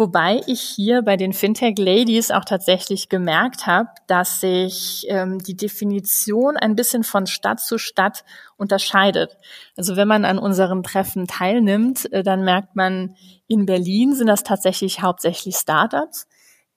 Wobei 0.00 0.40
ich 0.46 0.62
hier 0.62 1.02
bei 1.02 1.18
den 1.18 1.34
Fintech 1.34 1.76
Ladies 1.76 2.30
auch 2.30 2.46
tatsächlich 2.46 3.10
gemerkt 3.10 3.66
habe, 3.66 3.90
dass 4.06 4.40
sich 4.40 5.04
ähm, 5.10 5.40
die 5.40 5.54
Definition 5.54 6.56
ein 6.56 6.74
bisschen 6.74 7.04
von 7.04 7.26
Stadt 7.26 7.60
zu 7.60 7.76
Stadt 7.76 8.24
unterscheidet. 8.56 9.36
Also 9.76 9.96
wenn 9.96 10.08
man 10.08 10.24
an 10.24 10.38
unseren 10.38 10.82
Treffen 10.82 11.26
teilnimmt, 11.26 12.10
äh, 12.14 12.22
dann 12.22 12.44
merkt 12.44 12.76
man, 12.76 13.14
in 13.46 13.66
Berlin 13.66 14.14
sind 14.14 14.28
das 14.28 14.42
tatsächlich 14.42 15.02
hauptsächlich 15.02 15.56
Startups. 15.56 16.26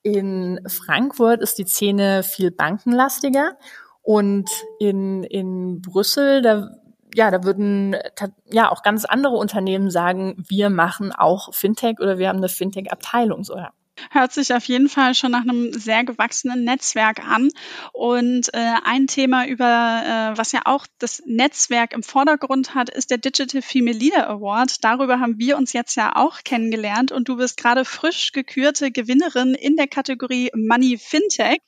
In 0.01 0.59
Frankfurt 0.67 1.39
ist 1.39 1.57
die 1.59 1.65
Szene 1.65 2.23
viel 2.23 2.51
bankenlastiger 2.51 3.51
und 4.01 4.49
in, 4.81 5.23
in 5.23 5.79
Brüssel, 5.79 6.41
da 6.41 6.71
ja, 7.15 7.32
da 7.32 7.43
würden 7.43 7.95
ja 8.45 8.71
auch 8.71 8.84
ganz 8.84 9.06
andere 9.06 9.36
Unternehmen 9.36 9.89
sagen, 9.89 10.43
wir 10.47 10.69
machen 10.69 11.12
auch 11.12 11.54
Fintech 11.54 11.99
oder 11.99 12.17
wir 12.17 12.30
haben 12.30 12.38
eine 12.38 12.49
Fintech-Abteilung 12.49 13.43
so. 13.43 13.56
Hört 14.10 14.34
sich 14.34 14.53
auf 14.53 14.65
jeden 14.65 14.89
Fall 14.89 15.15
schon 15.15 15.32
nach 15.32 15.41
einem 15.41 15.71
sehr 15.73 16.03
gewachsenen 16.03 16.63
Netzwerk 16.63 17.19
an. 17.19 17.49
Und 17.93 18.53
äh, 18.53 18.73
ein 18.84 19.08
Thema, 19.08 19.45
über 19.45 20.34
äh, 20.34 20.38
was 20.38 20.51
ja 20.51 20.62
auch 20.65 20.86
das 20.99 21.21
Netzwerk 21.25 21.93
im 21.93 22.03
Vordergrund 22.03 22.75
hat, 22.75 22.89
ist 22.89 23.12
der 23.12 23.17
Digital 23.17 23.62
Female 23.62 23.97
Leader 23.97 24.29
Award. 24.29 24.84
Darüber 24.84 25.19
haben 25.19 25.38
wir 25.38 25.58
uns 25.58 25.73
jetzt 25.73 25.95
ja 25.95 26.15
auch 26.15 26.43
kennengelernt 26.43 27.12
und 27.12 27.29
du 27.29 27.38
bist 27.38 27.58
gerade 27.58 27.86
frisch 27.86 28.32
gekürte 28.32 28.91
Gewinnerin 28.91 29.53
in 29.53 29.75
der 29.75 29.88
Kategorie 29.88 30.49
Money 30.56 30.97
Fintech. 30.97 31.60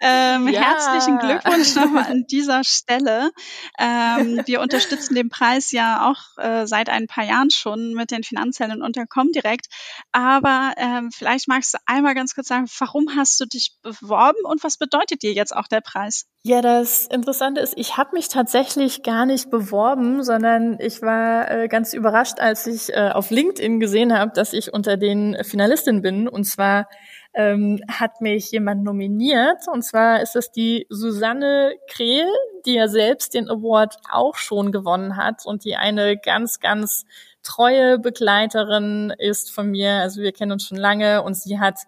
Ähm, 0.00 0.48
ja. 0.48 0.60
Herzlichen 0.60 1.18
Glückwunsch 1.18 1.74
nochmal 1.76 2.04
an 2.04 2.24
dieser 2.26 2.64
Stelle. 2.64 3.30
Ähm, 3.78 4.42
wir 4.46 4.60
unterstützen 4.60 5.14
den 5.14 5.28
Preis 5.28 5.72
ja 5.72 6.10
auch 6.10 6.42
äh, 6.42 6.66
seit 6.66 6.88
ein 6.88 7.06
paar 7.06 7.24
Jahren 7.24 7.50
schon 7.50 7.94
mit 7.94 8.10
den 8.10 8.22
Finanzhelden 8.22 8.82
und 8.82 8.96
der 8.96 9.06
Comdirect. 9.06 9.66
Aber 10.12 10.72
ähm, 10.76 11.10
vielleicht 11.12 11.41
Vielleicht 11.42 11.48
magst 11.48 11.74
du 11.74 11.78
einmal 11.86 12.14
ganz 12.14 12.34
kurz 12.34 12.48
sagen, 12.48 12.66
warum 12.78 13.16
hast 13.16 13.40
du 13.40 13.46
dich 13.46 13.76
beworben 13.82 14.38
und 14.44 14.62
was 14.62 14.78
bedeutet 14.78 15.22
dir 15.22 15.32
jetzt 15.32 15.54
auch 15.54 15.66
der 15.66 15.80
Preis? 15.80 16.26
Ja, 16.44 16.60
das 16.60 17.06
Interessante 17.06 17.60
ist, 17.60 17.74
ich 17.76 17.96
habe 17.96 18.10
mich 18.14 18.28
tatsächlich 18.28 19.02
gar 19.02 19.26
nicht 19.26 19.50
beworben, 19.50 20.22
sondern 20.22 20.78
ich 20.80 21.02
war 21.02 21.50
äh, 21.50 21.68
ganz 21.68 21.94
überrascht, 21.94 22.38
als 22.38 22.66
ich 22.66 22.92
äh, 22.92 23.10
auf 23.12 23.30
LinkedIn 23.30 23.80
gesehen 23.80 24.16
habe, 24.16 24.32
dass 24.34 24.52
ich 24.52 24.72
unter 24.72 24.96
den 24.96 25.36
Finalistinnen 25.42 26.02
bin. 26.02 26.28
Und 26.28 26.44
zwar 26.44 26.88
ähm, 27.34 27.80
hat 27.88 28.20
mich 28.20 28.50
jemand 28.50 28.84
nominiert. 28.84 29.66
Und 29.72 29.82
zwar 29.82 30.20
ist 30.20 30.36
es 30.36 30.50
die 30.50 30.86
Susanne 30.90 31.74
Krehl, 31.88 32.28
die 32.66 32.74
ja 32.74 32.88
selbst 32.88 33.34
den 33.34 33.48
Award 33.48 33.96
auch 34.10 34.36
schon 34.36 34.72
gewonnen 34.72 35.16
hat 35.16 35.46
und 35.46 35.64
die 35.64 35.76
eine 35.76 36.16
ganz, 36.16 36.60
ganz 36.60 37.04
treue 37.42 37.98
Begleiterin 37.98 39.12
ist 39.18 39.52
von 39.52 39.70
mir. 39.70 39.94
Also 39.94 40.22
wir 40.22 40.32
kennen 40.32 40.52
uns 40.52 40.66
schon 40.66 40.78
lange 40.78 41.22
und 41.22 41.34
sie 41.34 41.58
hat 41.58 41.78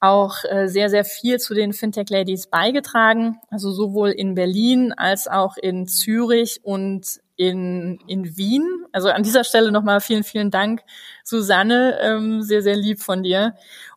auch 0.00 0.44
äh, 0.44 0.68
sehr, 0.68 0.90
sehr 0.90 1.04
viel 1.04 1.38
zu 1.38 1.54
den 1.54 1.72
Fintech 1.72 2.10
Ladies 2.10 2.48
beigetragen. 2.48 3.38
Also 3.50 3.70
sowohl 3.70 4.10
in 4.10 4.34
Berlin 4.34 4.92
als 4.92 5.26
auch 5.26 5.56
in 5.56 5.86
Zürich 5.86 6.60
und 6.62 7.20
in, 7.36 7.98
in 8.06 8.36
Wien. 8.36 8.66
Also 8.92 9.08
an 9.08 9.22
dieser 9.22 9.44
Stelle 9.44 9.72
nochmal 9.72 10.00
vielen, 10.00 10.24
vielen 10.24 10.50
Dank, 10.50 10.82
Susanne. 11.24 11.98
Ähm, 12.02 12.42
sehr, 12.42 12.62
sehr 12.62 12.76
lieb 12.76 13.00
von 13.00 13.22
dir. 13.22 13.54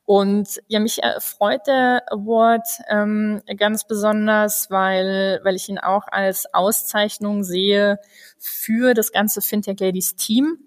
Und 0.10 0.60
ja, 0.68 0.80
mich 0.80 1.02
freut 1.20 1.68
der 1.68 2.02
Award 2.12 2.68
ähm, 2.90 3.44
ganz 3.58 3.86
besonders, 3.86 4.72
weil, 4.72 5.40
weil 5.44 5.56
ich 5.56 5.70
ihn 5.70 5.78
auch 5.78 6.08
als 6.08 6.52
Auszeichnung 6.52 7.44
sehe 7.44 8.00
für 8.40 8.96
das 8.96 9.12
ganze 9.12 9.40
Fintech 9.40 9.80
Ladies 9.80 10.16
Team. 10.16 10.58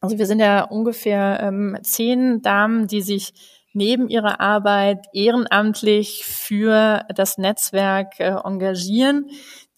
Also 0.00 0.18
wir 0.18 0.26
sind 0.26 0.38
ja 0.38 0.62
ungefähr 0.62 1.40
ähm, 1.42 1.78
zehn 1.82 2.42
Damen, 2.42 2.86
die 2.86 3.02
sich 3.02 3.32
neben 3.72 4.08
ihrer 4.08 4.38
Arbeit 4.38 5.04
ehrenamtlich 5.12 6.24
für 6.24 7.04
das 7.12 7.38
Netzwerk 7.38 8.20
äh, 8.20 8.36
engagieren, 8.44 9.30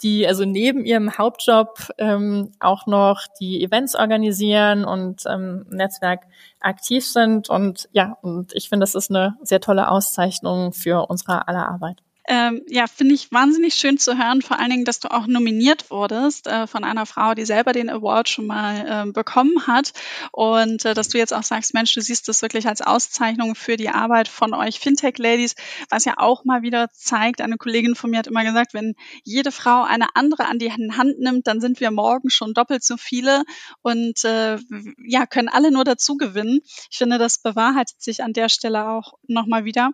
die 0.03 0.27
also 0.27 0.45
neben 0.45 0.85
ihrem 0.85 1.17
Hauptjob 1.17 1.91
ähm, 1.97 2.51
auch 2.59 2.85
noch 2.85 3.21
die 3.39 3.63
Events 3.63 3.95
organisieren 3.95 4.85
und 4.85 5.23
ähm, 5.27 5.65
Netzwerk 5.69 6.25
aktiv 6.59 7.07
sind. 7.07 7.49
Und 7.49 7.89
ja, 7.93 8.17
und 8.21 8.53
ich 8.53 8.69
finde, 8.69 8.83
das 8.83 8.95
ist 8.95 9.09
eine 9.09 9.37
sehr 9.41 9.61
tolle 9.61 9.89
Auszeichnung 9.89 10.73
für 10.73 11.09
unsere 11.09 11.47
aller 11.47 11.67
Arbeit. 11.67 12.03
Ähm, 12.27 12.61
ja, 12.69 12.87
finde 12.87 13.15
ich 13.15 13.31
wahnsinnig 13.33 13.75
schön 13.75 13.97
zu 13.97 14.17
hören, 14.17 14.41
vor 14.41 14.57
allen 14.57 14.69
Dingen, 14.69 14.85
dass 14.85 15.01
du 15.01 15.11
auch 15.11 15.27
nominiert 15.27 15.91
wurdest 15.91 16.47
äh, 16.47 16.67
von 16.67 16.85
einer 16.85 17.05
Frau, 17.05 17.33
die 17.33 17.43
selber 17.43 17.73
den 17.73 17.89
Award 17.89 18.29
schon 18.29 18.47
mal 18.47 19.07
äh, 19.07 19.11
bekommen 19.11 19.67
hat 19.67 19.91
und 20.31 20.85
äh, 20.85 20.93
dass 20.93 21.09
du 21.09 21.17
jetzt 21.17 21.33
auch 21.33 21.43
sagst, 21.43 21.73
Mensch, 21.73 21.93
du 21.93 22.01
siehst 22.01 22.29
das 22.29 22.41
wirklich 22.41 22.65
als 22.67 22.81
Auszeichnung 22.81 23.55
für 23.55 23.75
die 23.75 23.89
Arbeit 23.89 24.29
von 24.29 24.53
euch 24.53 24.79
Fintech 24.79 25.17
Ladies, 25.17 25.55
was 25.89 26.05
ja 26.05 26.13
auch 26.15 26.45
mal 26.45 26.61
wieder 26.61 26.89
zeigt, 26.93 27.41
eine 27.41 27.57
Kollegin 27.57 27.93
von 27.93 28.09
mir 28.09 28.19
hat 28.19 28.27
immer 28.27 28.45
gesagt, 28.45 28.73
wenn 28.73 28.95
jede 29.23 29.51
Frau 29.51 29.83
eine 29.83 30.15
andere 30.15 30.45
an 30.45 30.59
die 30.59 30.71
Hand 30.71 31.19
nimmt, 31.19 31.47
dann 31.47 31.59
sind 31.59 31.81
wir 31.81 31.91
morgen 31.91 32.29
schon 32.29 32.53
doppelt 32.53 32.85
so 32.85 32.95
viele 32.95 33.43
und 33.81 34.23
äh, 34.23 34.57
ja, 35.05 35.25
können 35.25 35.49
alle 35.49 35.71
nur 35.71 35.83
dazu 35.83 36.15
gewinnen. 36.15 36.61
Ich 36.89 36.97
finde, 36.97 37.17
das 37.17 37.39
bewahrheitet 37.39 38.01
sich 38.01 38.23
an 38.23 38.31
der 38.31 38.47
Stelle 38.47 38.87
auch 38.87 39.13
nochmal 39.27 39.65
wieder. 39.65 39.91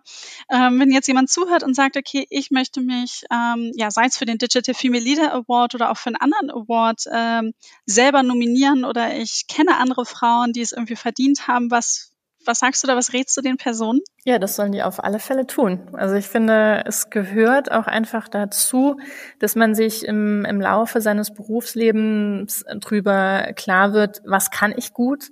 Ähm, 0.48 0.78
wenn 0.78 0.92
jetzt 0.92 1.08
jemand 1.08 1.28
zuhört 1.28 1.64
und 1.64 1.74
sagt, 1.74 1.96
okay, 1.96 2.19
okay, 2.20 2.26
ich 2.30 2.50
möchte 2.50 2.80
mich, 2.80 3.24
ähm, 3.30 3.72
ja, 3.74 3.90
sei 3.90 4.06
es 4.06 4.16
für 4.16 4.24
den 4.24 4.38
Digital 4.38 4.74
Female 4.74 5.02
Leader 5.02 5.32
Award 5.32 5.74
oder 5.74 5.90
auch 5.90 5.96
für 5.96 6.08
einen 6.08 6.16
anderen 6.16 6.50
Award 6.50 7.04
ähm, 7.12 7.52
selber 7.86 8.22
nominieren 8.22 8.84
oder 8.84 9.16
ich 9.16 9.46
kenne 9.48 9.76
andere 9.78 10.04
Frauen, 10.04 10.52
die 10.52 10.60
es 10.60 10.72
irgendwie 10.72 10.96
verdient 10.96 11.48
haben, 11.48 11.70
was 11.70 12.08
was 12.46 12.60
sagst 12.60 12.82
du 12.82 12.88
da, 12.88 12.96
was 12.96 13.12
rätst 13.12 13.36
du 13.36 13.42
den 13.42 13.58
Personen? 13.58 14.00
Ja, 14.24 14.38
das 14.38 14.56
sollen 14.56 14.72
die 14.72 14.82
auf 14.82 15.04
alle 15.04 15.18
Fälle 15.18 15.46
tun. 15.46 15.90
Also 15.92 16.14
ich 16.14 16.26
finde, 16.26 16.82
es 16.86 17.10
gehört 17.10 17.70
auch 17.70 17.86
einfach 17.86 18.28
dazu, 18.28 18.98
dass 19.38 19.56
man 19.56 19.74
sich 19.74 20.06
im, 20.06 20.46
im 20.46 20.58
Laufe 20.58 21.02
seines 21.02 21.34
Berufslebens 21.34 22.64
drüber 22.76 23.52
klar 23.56 23.92
wird, 23.92 24.22
was 24.24 24.50
kann 24.50 24.72
ich 24.74 24.94
gut, 24.94 25.30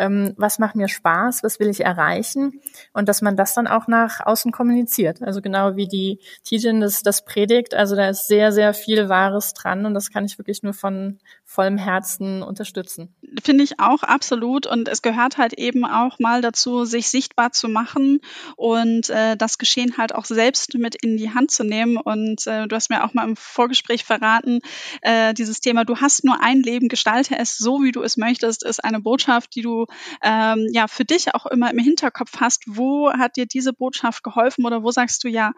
ähm, 0.00 0.32
was 0.36 0.58
macht 0.58 0.74
mir 0.74 0.88
Spaß, 0.88 1.42
was 1.42 1.60
will 1.60 1.68
ich 1.68 1.84
erreichen? 1.84 2.60
Und 2.94 3.08
dass 3.08 3.20
man 3.20 3.36
das 3.36 3.54
dann 3.54 3.66
auch 3.66 3.86
nach 3.86 4.24
außen 4.24 4.50
kommuniziert. 4.50 5.22
Also 5.22 5.42
genau 5.42 5.76
wie 5.76 5.86
die 5.86 6.18
Tijin 6.42 6.80
das, 6.80 7.02
das 7.02 7.24
predigt, 7.24 7.74
also 7.74 7.94
da 7.94 8.08
ist 8.08 8.26
sehr, 8.26 8.50
sehr 8.50 8.72
viel 8.72 9.08
Wahres 9.08 9.52
dran 9.52 9.84
und 9.84 9.94
das 9.94 10.10
kann 10.10 10.24
ich 10.24 10.38
wirklich 10.38 10.62
nur 10.62 10.72
von 10.72 11.18
vollem 11.50 11.78
Herzen 11.78 12.44
unterstützen. 12.44 13.12
Finde 13.42 13.64
ich 13.64 13.80
auch 13.80 14.04
absolut. 14.04 14.68
Und 14.68 14.86
es 14.86 15.02
gehört 15.02 15.36
halt 15.36 15.52
eben 15.54 15.84
auch 15.84 16.20
mal 16.20 16.42
dazu, 16.42 16.84
sich 16.84 17.08
sichtbar 17.08 17.50
zu 17.50 17.68
machen 17.68 18.20
und 18.54 19.10
äh, 19.10 19.36
das 19.36 19.58
Geschehen 19.58 19.96
halt 19.98 20.14
auch 20.14 20.26
selbst 20.26 20.74
mit 20.74 20.94
in 21.02 21.16
die 21.16 21.34
Hand 21.34 21.50
zu 21.50 21.64
nehmen. 21.64 21.96
Und 21.96 22.46
äh, 22.46 22.68
du 22.68 22.76
hast 22.76 22.88
mir 22.88 23.02
auch 23.04 23.14
mal 23.14 23.26
im 23.28 23.34
Vorgespräch 23.34 24.04
verraten, 24.04 24.60
äh, 25.02 25.34
dieses 25.34 25.58
Thema, 25.58 25.84
du 25.84 25.96
hast 25.96 26.24
nur 26.24 26.40
ein 26.40 26.62
Leben, 26.62 26.88
gestalte 26.88 27.36
es 27.36 27.58
so, 27.58 27.82
wie 27.82 27.90
du 27.90 28.04
es 28.04 28.16
möchtest, 28.16 28.64
ist 28.64 28.84
eine 28.84 29.00
Botschaft, 29.00 29.52
die 29.56 29.62
du 29.62 29.86
ähm, 30.22 30.68
ja 30.70 30.86
für 30.86 31.04
dich 31.04 31.34
auch 31.34 31.46
immer 31.46 31.68
im 31.72 31.78
Hinterkopf 31.78 32.36
hast, 32.38 32.62
wo 32.68 33.12
hat 33.12 33.34
dir 33.34 33.46
diese 33.46 33.72
Botschaft 33.72 34.22
geholfen? 34.22 34.66
Oder 34.66 34.84
wo 34.84 34.92
sagst 34.92 35.24
du 35.24 35.28
ja, 35.28 35.50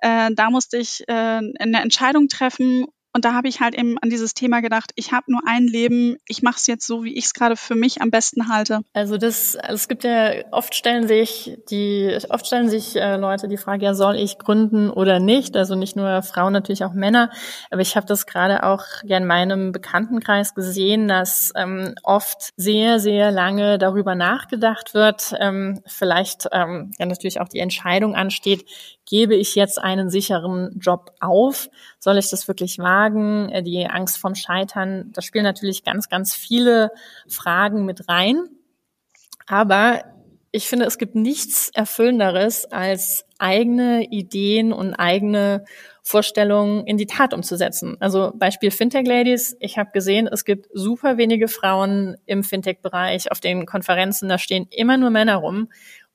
äh, 0.00 0.30
da 0.32 0.50
musste 0.50 0.78
ich 0.78 1.02
äh, 1.08 1.12
eine 1.12 1.82
Entscheidung 1.82 2.28
treffen 2.28 2.86
Und 3.12 3.24
da 3.24 3.34
habe 3.34 3.48
ich 3.48 3.60
halt 3.60 3.74
eben 3.74 3.98
an 3.98 4.08
dieses 4.08 4.34
Thema 4.34 4.60
gedacht, 4.60 4.92
ich 4.94 5.12
habe 5.12 5.32
nur 5.32 5.40
ein 5.44 5.66
Leben, 5.66 6.16
ich 6.28 6.42
mache 6.42 6.56
es 6.58 6.66
jetzt 6.68 6.86
so, 6.86 7.02
wie 7.02 7.16
ich 7.16 7.24
es 7.24 7.34
gerade 7.34 7.56
für 7.56 7.74
mich 7.74 8.00
am 8.02 8.10
besten 8.10 8.48
halte. 8.48 8.80
Also 8.92 9.16
das, 9.16 9.56
es 9.56 9.88
gibt 9.88 10.04
ja, 10.04 10.32
oft 10.52 10.74
stellen 10.74 11.08
sich 11.08 11.58
die, 11.70 12.16
oft 12.28 12.46
stellen 12.46 12.68
sich 12.68 12.94
äh, 12.94 13.16
Leute 13.16 13.48
die 13.48 13.56
Frage, 13.56 13.84
ja, 13.84 13.94
soll 13.94 14.14
ich 14.16 14.38
gründen 14.38 14.90
oder 14.90 15.18
nicht? 15.18 15.56
Also 15.56 15.74
nicht 15.74 15.96
nur 15.96 16.22
Frauen, 16.22 16.52
natürlich 16.52 16.84
auch 16.84 16.92
Männer. 16.92 17.30
Aber 17.70 17.80
ich 17.80 17.96
habe 17.96 18.06
das 18.06 18.26
gerade 18.26 18.62
auch 18.62 18.84
ja 19.04 19.16
in 19.16 19.26
meinem 19.26 19.72
Bekanntenkreis 19.72 20.54
gesehen, 20.54 21.08
dass 21.08 21.52
ähm, 21.56 21.94
oft 22.04 22.50
sehr, 22.56 23.00
sehr 23.00 23.32
lange 23.32 23.78
darüber 23.78 24.14
nachgedacht 24.14 24.94
wird, 24.94 25.34
ähm, 25.40 25.80
vielleicht 25.86 26.48
ähm, 26.52 26.92
ja 26.98 27.06
natürlich 27.06 27.40
auch 27.40 27.48
die 27.48 27.58
Entscheidung 27.58 28.14
ansteht, 28.14 28.64
gebe 29.10 29.34
ich 29.34 29.56
jetzt 29.56 29.78
einen 29.78 30.08
sicheren 30.08 30.78
Job 30.78 31.10
auf? 31.18 31.68
Soll 32.00 32.18
ich 32.18 32.30
das 32.30 32.48
wirklich 32.48 32.78
wagen? 32.78 33.50
Äh, 33.50 33.62
die 33.62 33.86
Angst 33.86 34.18
vom 34.18 34.34
Scheitern, 34.34 35.12
da 35.12 35.22
spielen 35.22 35.44
natürlich 35.44 35.84
ganz, 35.84 36.08
ganz 36.08 36.34
viele 36.34 36.90
Fragen 37.28 37.84
mit 37.84 38.08
rein. 38.08 38.48
Aber 39.46 40.02
ich 40.52 40.66
finde, 40.66 40.86
es 40.86 40.98
gibt 40.98 41.14
nichts 41.14 41.70
Erfüllenderes, 41.74 42.64
als 42.72 43.24
eigene 43.38 44.04
Ideen 44.10 44.72
und 44.72 44.94
eigene 44.94 45.64
Vorstellungen 46.02 46.86
in 46.86 46.96
die 46.96 47.06
Tat 47.06 47.32
umzusetzen. 47.34 47.96
Also 48.00 48.32
Beispiel 48.34 48.70
Fintech 48.70 49.06
Ladies. 49.06 49.56
Ich 49.60 49.78
habe 49.78 49.90
gesehen, 49.92 50.26
es 50.26 50.44
gibt 50.44 50.66
super 50.72 51.18
wenige 51.18 51.46
Frauen 51.46 52.16
im 52.26 52.42
Fintech-Bereich 52.42 53.30
auf 53.30 53.40
den 53.40 53.64
Konferenzen. 53.66 54.28
Da 54.28 54.38
stehen 54.38 54.66
immer 54.70 54.96
nur 54.96 55.10
Männer 55.10 55.36
rum. 55.36 55.68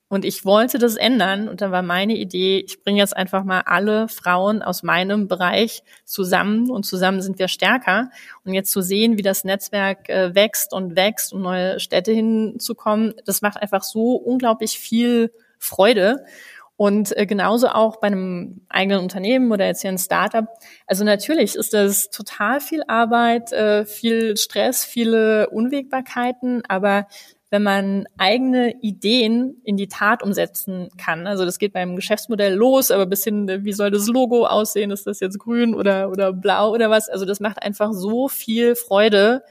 Und 0.08 0.24
ich 0.24 0.44
wollte 0.44 0.78
das 0.78 0.94
ändern 0.94 1.48
und 1.48 1.60
da 1.60 1.72
war 1.72 1.82
meine 1.82 2.14
Idee, 2.14 2.62
ich 2.64 2.80
bringe 2.82 3.00
jetzt 3.00 3.16
einfach 3.16 3.42
mal 3.42 3.62
alle 3.66 4.06
Frauen 4.06 4.62
aus 4.62 4.84
meinem 4.84 5.26
Bereich 5.26 5.82
zusammen 6.04 6.70
und 6.70 6.84
zusammen 6.84 7.20
sind 7.20 7.40
wir 7.40 7.48
stärker. 7.48 8.10
Und 8.44 8.54
jetzt 8.54 8.70
zu 8.70 8.82
sehen, 8.82 9.18
wie 9.18 9.22
das 9.22 9.42
Netzwerk 9.42 10.08
äh, 10.08 10.32
wächst 10.34 10.72
und 10.72 10.94
wächst, 10.94 11.32
um 11.32 11.42
neue 11.42 11.80
Städte 11.80 12.12
hinzukommen, 12.12 13.14
das 13.24 13.42
macht 13.42 13.60
einfach 13.60 13.82
so 13.82 14.12
unglaublich 14.12 14.78
viel 14.78 15.32
Freude. 15.58 16.24
Und 16.76 17.16
äh, 17.16 17.26
genauso 17.26 17.68
auch 17.68 17.96
bei 17.96 18.08
einem 18.08 18.60
eigenen 18.68 19.00
Unternehmen 19.00 19.50
oder 19.50 19.66
jetzt 19.66 19.80
hier 19.80 19.90
ein 19.90 19.98
Startup. 19.98 20.46
Also 20.86 21.04
natürlich 21.04 21.56
ist 21.56 21.72
das 21.72 22.10
total 22.10 22.60
viel 22.60 22.82
Arbeit, 22.86 23.50
äh, 23.52 23.86
viel 23.86 24.36
Stress, 24.36 24.84
viele 24.84 25.48
Unwägbarkeiten, 25.48 26.62
aber 26.68 27.06
wenn 27.50 27.62
man 27.62 28.06
eigene 28.18 28.74
Ideen 28.82 29.60
in 29.64 29.76
die 29.76 29.88
Tat 29.88 30.22
umsetzen 30.22 30.88
kann. 30.98 31.26
Also 31.26 31.44
das 31.44 31.58
geht 31.58 31.72
beim 31.72 31.94
Geschäftsmodell 31.94 32.54
los, 32.54 32.90
aber 32.90 33.06
bis 33.06 33.22
hin, 33.22 33.48
wie 33.64 33.72
soll 33.72 33.90
das 33.90 34.08
Logo 34.08 34.46
aussehen? 34.46 34.90
Ist 34.90 35.06
das 35.06 35.20
jetzt 35.20 35.38
grün 35.38 35.74
oder, 35.74 36.10
oder 36.10 36.32
blau 36.32 36.72
oder 36.72 36.90
was? 36.90 37.08
Also 37.08 37.24
das 37.24 37.38
macht 37.38 37.62
einfach 37.62 37.92
so 37.92 38.28
viel 38.28 38.74
Freude, 38.74 39.44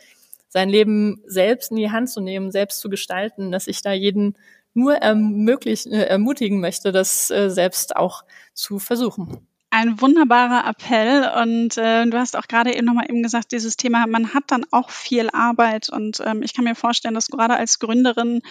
sein 0.49 0.69
Leben 0.69 1.21
selbst 1.25 1.71
in 1.71 1.77
die 1.77 1.91
Hand 1.91 2.10
zu 2.10 2.21
nehmen, 2.21 2.51
selbst 2.51 2.79
zu 2.79 2.89
gestalten, 2.89 3.51
dass 3.51 3.67
ich 3.67 3.81
da 3.81 3.93
jeden 3.93 4.38
nur 4.73 4.95
ermöglichen, 4.95 5.93
äh, 5.93 6.03
ermutigen 6.03 6.60
möchte, 6.60 6.91
das 6.91 7.31
äh, 7.31 7.49
selbst 7.49 7.95
auch 7.95 8.23
zu 8.53 8.79
versuchen 8.79 9.47
ein 9.75 9.99
wunderbarer 9.99 10.65
Appell. 10.69 11.29
Und 11.43 11.77
äh, 11.77 12.05
du 12.05 12.17
hast 12.17 12.38
auch 12.38 12.47
gerade 12.47 12.73
eben 12.73 12.85
nochmal 12.85 13.09
eben 13.09 13.21
gesagt, 13.21 13.51
dieses 13.51 13.75
Thema, 13.75 14.07
man 14.07 14.33
hat 14.33 14.45
dann 14.47 14.65
auch 14.71 14.89
viel 14.89 15.29
Arbeit. 15.29 15.89
Und 15.89 16.21
ähm, 16.25 16.43
ich 16.43 16.53
kann 16.53 16.63
mir 16.63 16.75
vorstellen, 16.75 17.13
dass 17.13 17.27
gerade 17.27 17.57
als 17.57 17.79
Gründerin 17.79 18.41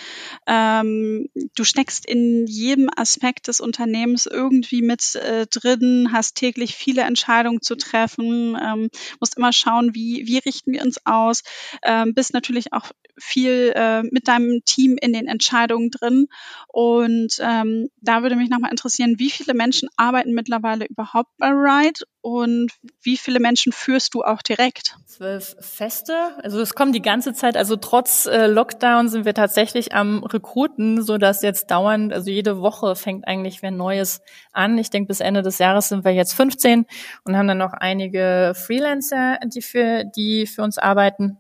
ähm, 0.47 1.31
du 1.57 1.65
steckst 1.65 2.05
in 2.05 2.47
jedem 2.47 2.91
Aspekt 2.95 3.49
des 3.49 3.61
Unternehmens 3.61 4.27
irgendwie 4.27 4.83
mit 4.83 5.15
äh, 5.15 5.47
drin, 5.47 6.11
hast 6.13 6.35
täglich 6.35 6.75
viele 6.75 7.03
Entscheidungen 7.03 7.63
zu 7.63 7.75
treffen, 7.77 8.59
ähm, 8.63 8.91
musst 9.19 9.39
immer 9.39 9.55
schauen, 9.55 9.95
wie, 9.95 10.27
wie 10.27 10.39
richten 10.39 10.73
wir 10.73 10.83
uns 10.83 11.07
aus, 11.07 11.43
ähm, 11.85 12.13
bist 12.13 12.35
natürlich 12.35 12.75
auch 12.75 12.91
viel 13.17 13.73
äh, 13.75 14.03
mit 14.03 14.29
deinem 14.29 14.63
Team 14.65 14.97
in 15.01 15.13
den 15.13 15.27
Entscheidungen 15.27 15.91
drin. 15.91 16.27
Und 16.69 17.39
ähm, 17.41 17.89
da 18.01 18.23
würde 18.23 18.37
mich 18.37 18.51
nochmal 18.51 18.73
interessieren, 18.73 19.15
wie 19.19 19.31
viele 19.31 19.55
Menschen 19.55 19.89
arbeiten 19.97 20.35
mittlerweile 20.35 20.85
überhaupt 20.85 21.14
Ride 21.41 22.01
und 22.21 22.73
wie 23.03 23.17
viele 23.17 23.41
Menschen 23.41 23.73
führst 23.73 24.15
du 24.15 24.23
auch 24.23 24.43
direkt? 24.43 24.97
Zwölf 25.07 25.57
Feste. 25.61 26.15
Also 26.43 26.61
es 26.61 26.75
kommt 26.75 26.95
die 26.95 27.03
ganze 27.03 27.33
Zeit. 27.35 27.57
Also 27.57 27.77
trotz 27.77 28.27
äh, 28.27 28.47
Lockdown 28.47 29.09
sind 29.09 29.25
wir 29.25 29.35
tatsächlich 29.35 29.95
am 29.95 30.25
Rekruten, 30.25 31.03
so 31.03 31.19
dass 31.19 31.43
jetzt 31.43 31.71
dauernd, 31.71 32.13
also 32.13 32.31
jede 32.31 32.61
Woche 32.61 32.97
fängt 32.97 33.27
eigentlich 33.29 33.63
wer 33.63 33.71
Neues 33.71 34.23
an. 34.53 34.79
Ich 34.79 34.91
denke, 34.91 35.09
bis 35.09 35.21
Ende 35.21 35.43
des 35.43 35.59
Jahres 35.59 35.89
sind 35.89 36.05
wir 36.05 36.13
jetzt 36.13 36.35
15 36.35 36.87
und 37.25 37.37
haben 37.37 37.49
dann 37.49 37.59
noch 37.59 37.73
einige 37.73 38.53
Freelancer, 38.55 39.39
die 39.47 39.63
für, 39.63 40.05
die 40.05 40.47
für 40.47 40.63
uns 40.63 40.79
arbeiten 40.79 41.39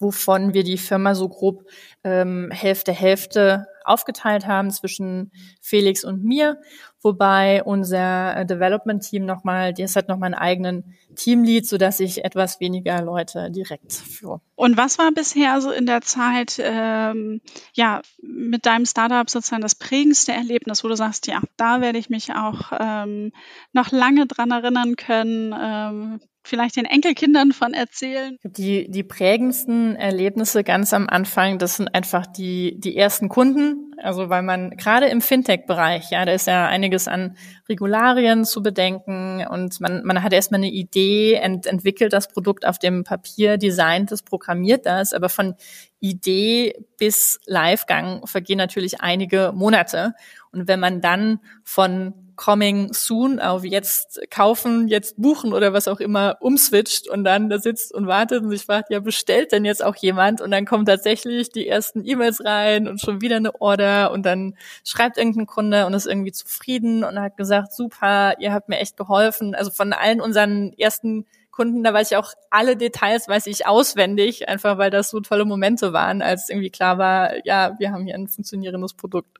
wovon 0.00 0.52
wir 0.52 0.64
die 0.64 0.76
Firma 0.76 1.14
so 1.14 1.28
grob 1.28 1.64
ähm, 2.02 2.50
Hälfte 2.52 2.92
Hälfte 2.92 3.66
aufgeteilt 3.84 4.46
haben 4.46 4.70
zwischen 4.70 5.32
Felix 5.60 6.04
und 6.04 6.24
mir, 6.24 6.60
wobei 7.02 7.62
unser 7.62 8.36
äh, 8.36 8.46
Development-Team 8.46 9.24
nochmal, 9.24 9.72
das 9.74 9.94
hat 9.96 10.08
nochmal 10.08 10.28
einen 10.28 10.40
eigenen 10.40 10.94
Teamlead, 11.14 11.66
sodass 11.66 12.00
ich 12.00 12.24
etwas 12.24 12.60
weniger 12.60 13.00
Leute 13.02 13.50
direkt 13.50 13.92
führe. 13.92 14.40
Und 14.56 14.76
was 14.76 14.98
war 14.98 15.12
bisher 15.12 15.60
so 15.60 15.70
in 15.70 15.86
der 15.86 16.00
Zeit, 16.00 16.60
ähm, 16.62 17.40
ja, 17.74 18.02
mit 18.22 18.66
deinem 18.66 18.86
Startup 18.86 19.28
sozusagen 19.28 19.62
das 19.62 19.74
prägendste 19.74 20.32
Erlebnis, 20.32 20.82
wo 20.82 20.88
du 20.88 20.96
sagst, 20.96 21.26
ja, 21.26 21.40
da 21.56 21.80
werde 21.80 21.98
ich 21.98 22.10
mich 22.10 22.32
auch 22.32 22.72
ähm, 22.78 23.32
noch 23.72 23.92
lange 23.92 24.26
dran 24.26 24.50
erinnern 24.50 24.96
können, 24.96 25.54
ähm, 25.58 26.20
vielleicht 26.44 26.76
den 26.76 26.84
Enkelkindern 26.84 27.52
von 27.52 27.74
erzählen? 27.74 28.36
Die, 28.44 28.90
die 28.90 29.02
prägendsten 29.02 29.96
Erlebnisse 29.96 30.62
ganz 30.62 30.92
am 30.92 31.08
Anfang, 31.08 31.58
das 31.58 31.76
sind 31.76 31.94
einfach 31.94 32.26
die, 32.26 32.78
die 32.78 32.96
ersten 32.96 33.28
Kunden. 33.28 33.92
Also 34.02 34.28
weil 34.28 34.42
man 34.42 34.70
gerade 34.70 35.06
im 35.06 35.20
Fintech-Bereich, 35.20 36.10
ja, 36.10 36.24
da 36.24 36.32
ist 36.32 36.46
ja 36.46 36.66
einiges 36.66 37.08
an 37.08 37.36
Regularien 37.68 38.44
zu 38.44 38.62
bedenken 38.62 39.46
und 39.48 39.80
man, 39.80 40.04
man 40.04 40.22
hat 40.22 40.32
erstmal 40.32 40.58
eine 40.58 40.70
Idee, 40.70 41.34
ent, 41.34 41.66
entwickelt 41.66 42.12
das 42.12 42.28
Produkt 42.28 42.66
auf 42.66 42.78
dem 42.78 43.04
Papier, 43.04 43.56
designt 43.56 44.12
es, 44.12 44.22
programmiert 44.22 44.86
das, 44.86 45.12
aber 45.12 45.28
von 45.28 45.54
Idee 46.00 46.74
bis 46.98 47.40
Livegang 47.46 48.26
vergehen 48.26 48.58
natürlich 48.58 49.00
einige 49.00 49.52
Monate. 49.54 50.14
Und 50.52 50.68
wenn 50.68 50.80
man 50.80 51.00
dann 51.00 51.40
von 51.62 52.23
coming 52.36 52.92
soon 52.92 53.40
auf 53.40 53.64
jetzt 53.64 54.20
kaufen, 54.30 54.88
jetzt 54.88 55.20
buchen 55.20 55.52
oder 55.52 55.72
was 55.72 55.88
auch 55.88 56.00
immer 56.00 56.36
umswitcht 56.40 57.08
und 57.08 57.24
dann 57.24 57.48
da 57.48 57.58
sitzt 57.58 57.94
und 57.94 58.06
wartet 58.06 58.42
und 58.42 58.50
sich 58.50 58.64
fragt, 58.64 58.90
ja, 58.90 59.00
bestellt 59.00 59.52
denn 59.52 59.64
jetzt 59.64 59.84
auch 59.84 59.96
jemand? 59.96 60.40
Und 60.40 60.50
dann 60.50 60.64
kommen 60.64 60.86
tatsächlich 60.86 61.50
die 61.50 61.68
ersten 61.68 62.04
E-Mails 62.04 62.44
rein 62.44 62.88
und 62.88 63.00
schon 63.00 63.20
wieder 63.20 63.36
eine 63.36 63.60
Order 63.60 64.12
und 64.12 64.24
dann 64.24 64.56
schreibt 64.84 65.18
irgendein 65.18 65.46
Kunde 65.46 65.86
und 65.86 65.94
ist 65.94 66.06
irgendwie 66.06 66.32
zufrieden 66.32 67.04
und 67.04 67.20
hat 67.20 67.36
gesagt, 67.36 67.72
super, 67.72 68.34
ihr 68.38 68.52
habt 68.52 68.68
mir 68.68 68.78
echt 68.78 68.96
geholfen. 68.96 69.54
Also 69.54 69.70
von 69.70 69.92
allen 69.92 70.20
unseren 70.20 70.72
ersten 70.78 71.26
Kunden, 71.54 71.84
da 71.84 71.94
weiß 71.94 72.10
ich 72.10 72.16
auch 72.16 72.32
alle 72.50 72.76
Details, 72.76 73.28
weiß 73.28 73.46
ich 73.46 73.66
auswendig, 73.66 74.48
einfach 74.48 74.76
weil 74.76 74.90
das 74.90 75.10
so 75.10 75.20
tolle 75.20 75.44
Momente 75.44 75.92
waren, 75.92 76.20
als 76.20 76.48
irgendwie 76.48 76.70
klar 76.70 76.98
war, 76.98 77.46
ja, 77.46 77.78
wir 77.78 77.92
haben 77.92 78.04
hier 78.04 78.16
ein 78.16 78.26
funktionierendes 78.26 78.94
Produkt 78.94 79.38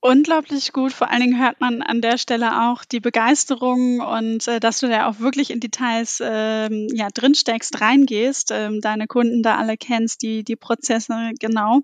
unglaublich 0.00 0.72
gut. 0.72 0.92
Vor 0.92 1.10
allen 1.10 1.20
Dingen 1.20 1.42
hört 1.42 1.60
man 1.60 1.82
an 1.82 2.00
der 2.00 2.18
Stelle 2.18 2.70
auch 2.70 2.84
die 2.84 3.00
Begeisterung 3.00 4.00
und 4.00 4.48
äh, 4.48 4.60
dass 4.60 4.80
du 4.80 4.88
da 4.88 5.08
auch 5.08 5.20
wirklich 5.20 5.50
in 5.50 5.60
Details 5.60 6.22
ähm, 6.24 6.88
ja 6.92 7.08
drinsteckst, 7.12 7.80
reingehst, 7.80 8.50
ähm, 8.50 8.80
deine 8.80 9.06
Kunden 9.06 9.42
da 9.42 9.56
alle 9.56 9.76
kennst, 9.76 10.22
die 10.22 10.42
die 10.44 10.56
Prozesse 10.56 11.32
genau. 11.38 11.80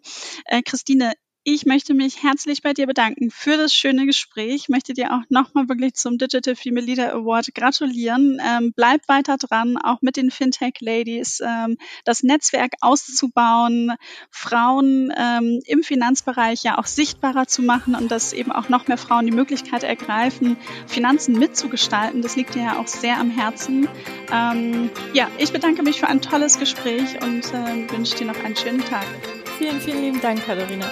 Äh, 0.46 0.62
Christine, 0.62 1.12
ich 1.48 1.64
möchte 1.64 1.94
mich 1.94 2.24
herzlich 2.24 2.60
bei 2.60 2.72
dir 2.72 2.88
bedanken 2.88 3.30
für 3.30 3.56
das 3.56 3.72
schöne 3.72 4.04
Gespräch. 4.04 4.62
Ich 4.62 4.68
möchte 4.68 4.94
dir 4.94 5.12
auch 5.12 5.22
nochmal 5.28 5.68
wirklich 5.68 5.94
zum 5.94 6.18
Digital 6.18 6.56
Female 6.56 6.84
Leader 6.84 7.12
Award 7.12 7.54
gratulieren. 7.54 8.42
Ähm, 8.44 8.72
bleib 8.74 9.06
weiter 9.06 9.36
dran, 9.36 9.76
auch 9.76 10.02
mit 10.02 10.16
den 10.16 10.32
Fintech 10.32 10.80
Ladies, 10.80 11.40
ähm, 11.46 11.78
das 12.04 12.24
Netzwerk 12.24 12.72
auszubauen, 12.80 13.92
Frauen 14.28 15.12
ähm, 15.16 15.60
im 15.66 15.84
Finanzbereich 15.84 16.64
ja 16.64 16.78
auch 16.78 16.86
sichtbarer 16.86 17.46
zu 17.46 17.62
machen 17.62 17.94
und 17.94 18.10
dass 18.10 18.32
eben 18.32 18.50
auch 18.50 18.68
noch 18.68 18.88
mehr 18.88 18.98
Frauen 18.98 19.26
die 19.26 19.32
Möglichkeit 19.32 19.84
ergreifen, 19.84 20.56
Finanzen 20.88 21.38
mitzugestalten. 21.38 22.22
Das 22.22 22.34
liegt 22.34 22.56
dir 22.56 22.64
ja 22.64 22.78
auch 22.80 22.88
sehr 22.88 23.18
am 23.18 23.30
Herzen. 23.30 23.86
Ähm, 24.32 24.90
ja, 25.14 25.30
ich 25.38 25.52
bedanke 25.52 25.84
mich 25.84 26.00
für 26.00 26.08
ein 26.08 26.20
tolles 26.20 26.58
Gespräch 26.58 27.22
und 27.22 27.44
äh, 27.54 27.88
wünsche 27.92 28.16
dir 28.16 28.26
noch 28.26 28.42
einen 28.42 28.56
schönen 28.56 28.80
Tag. 28.80 29.06
Vielen, 29.58 29.80
vielen 29.80 30.02
lieben 30.02 30.20
Dank, 30.20 30.44
Katharina. 30.44 30.90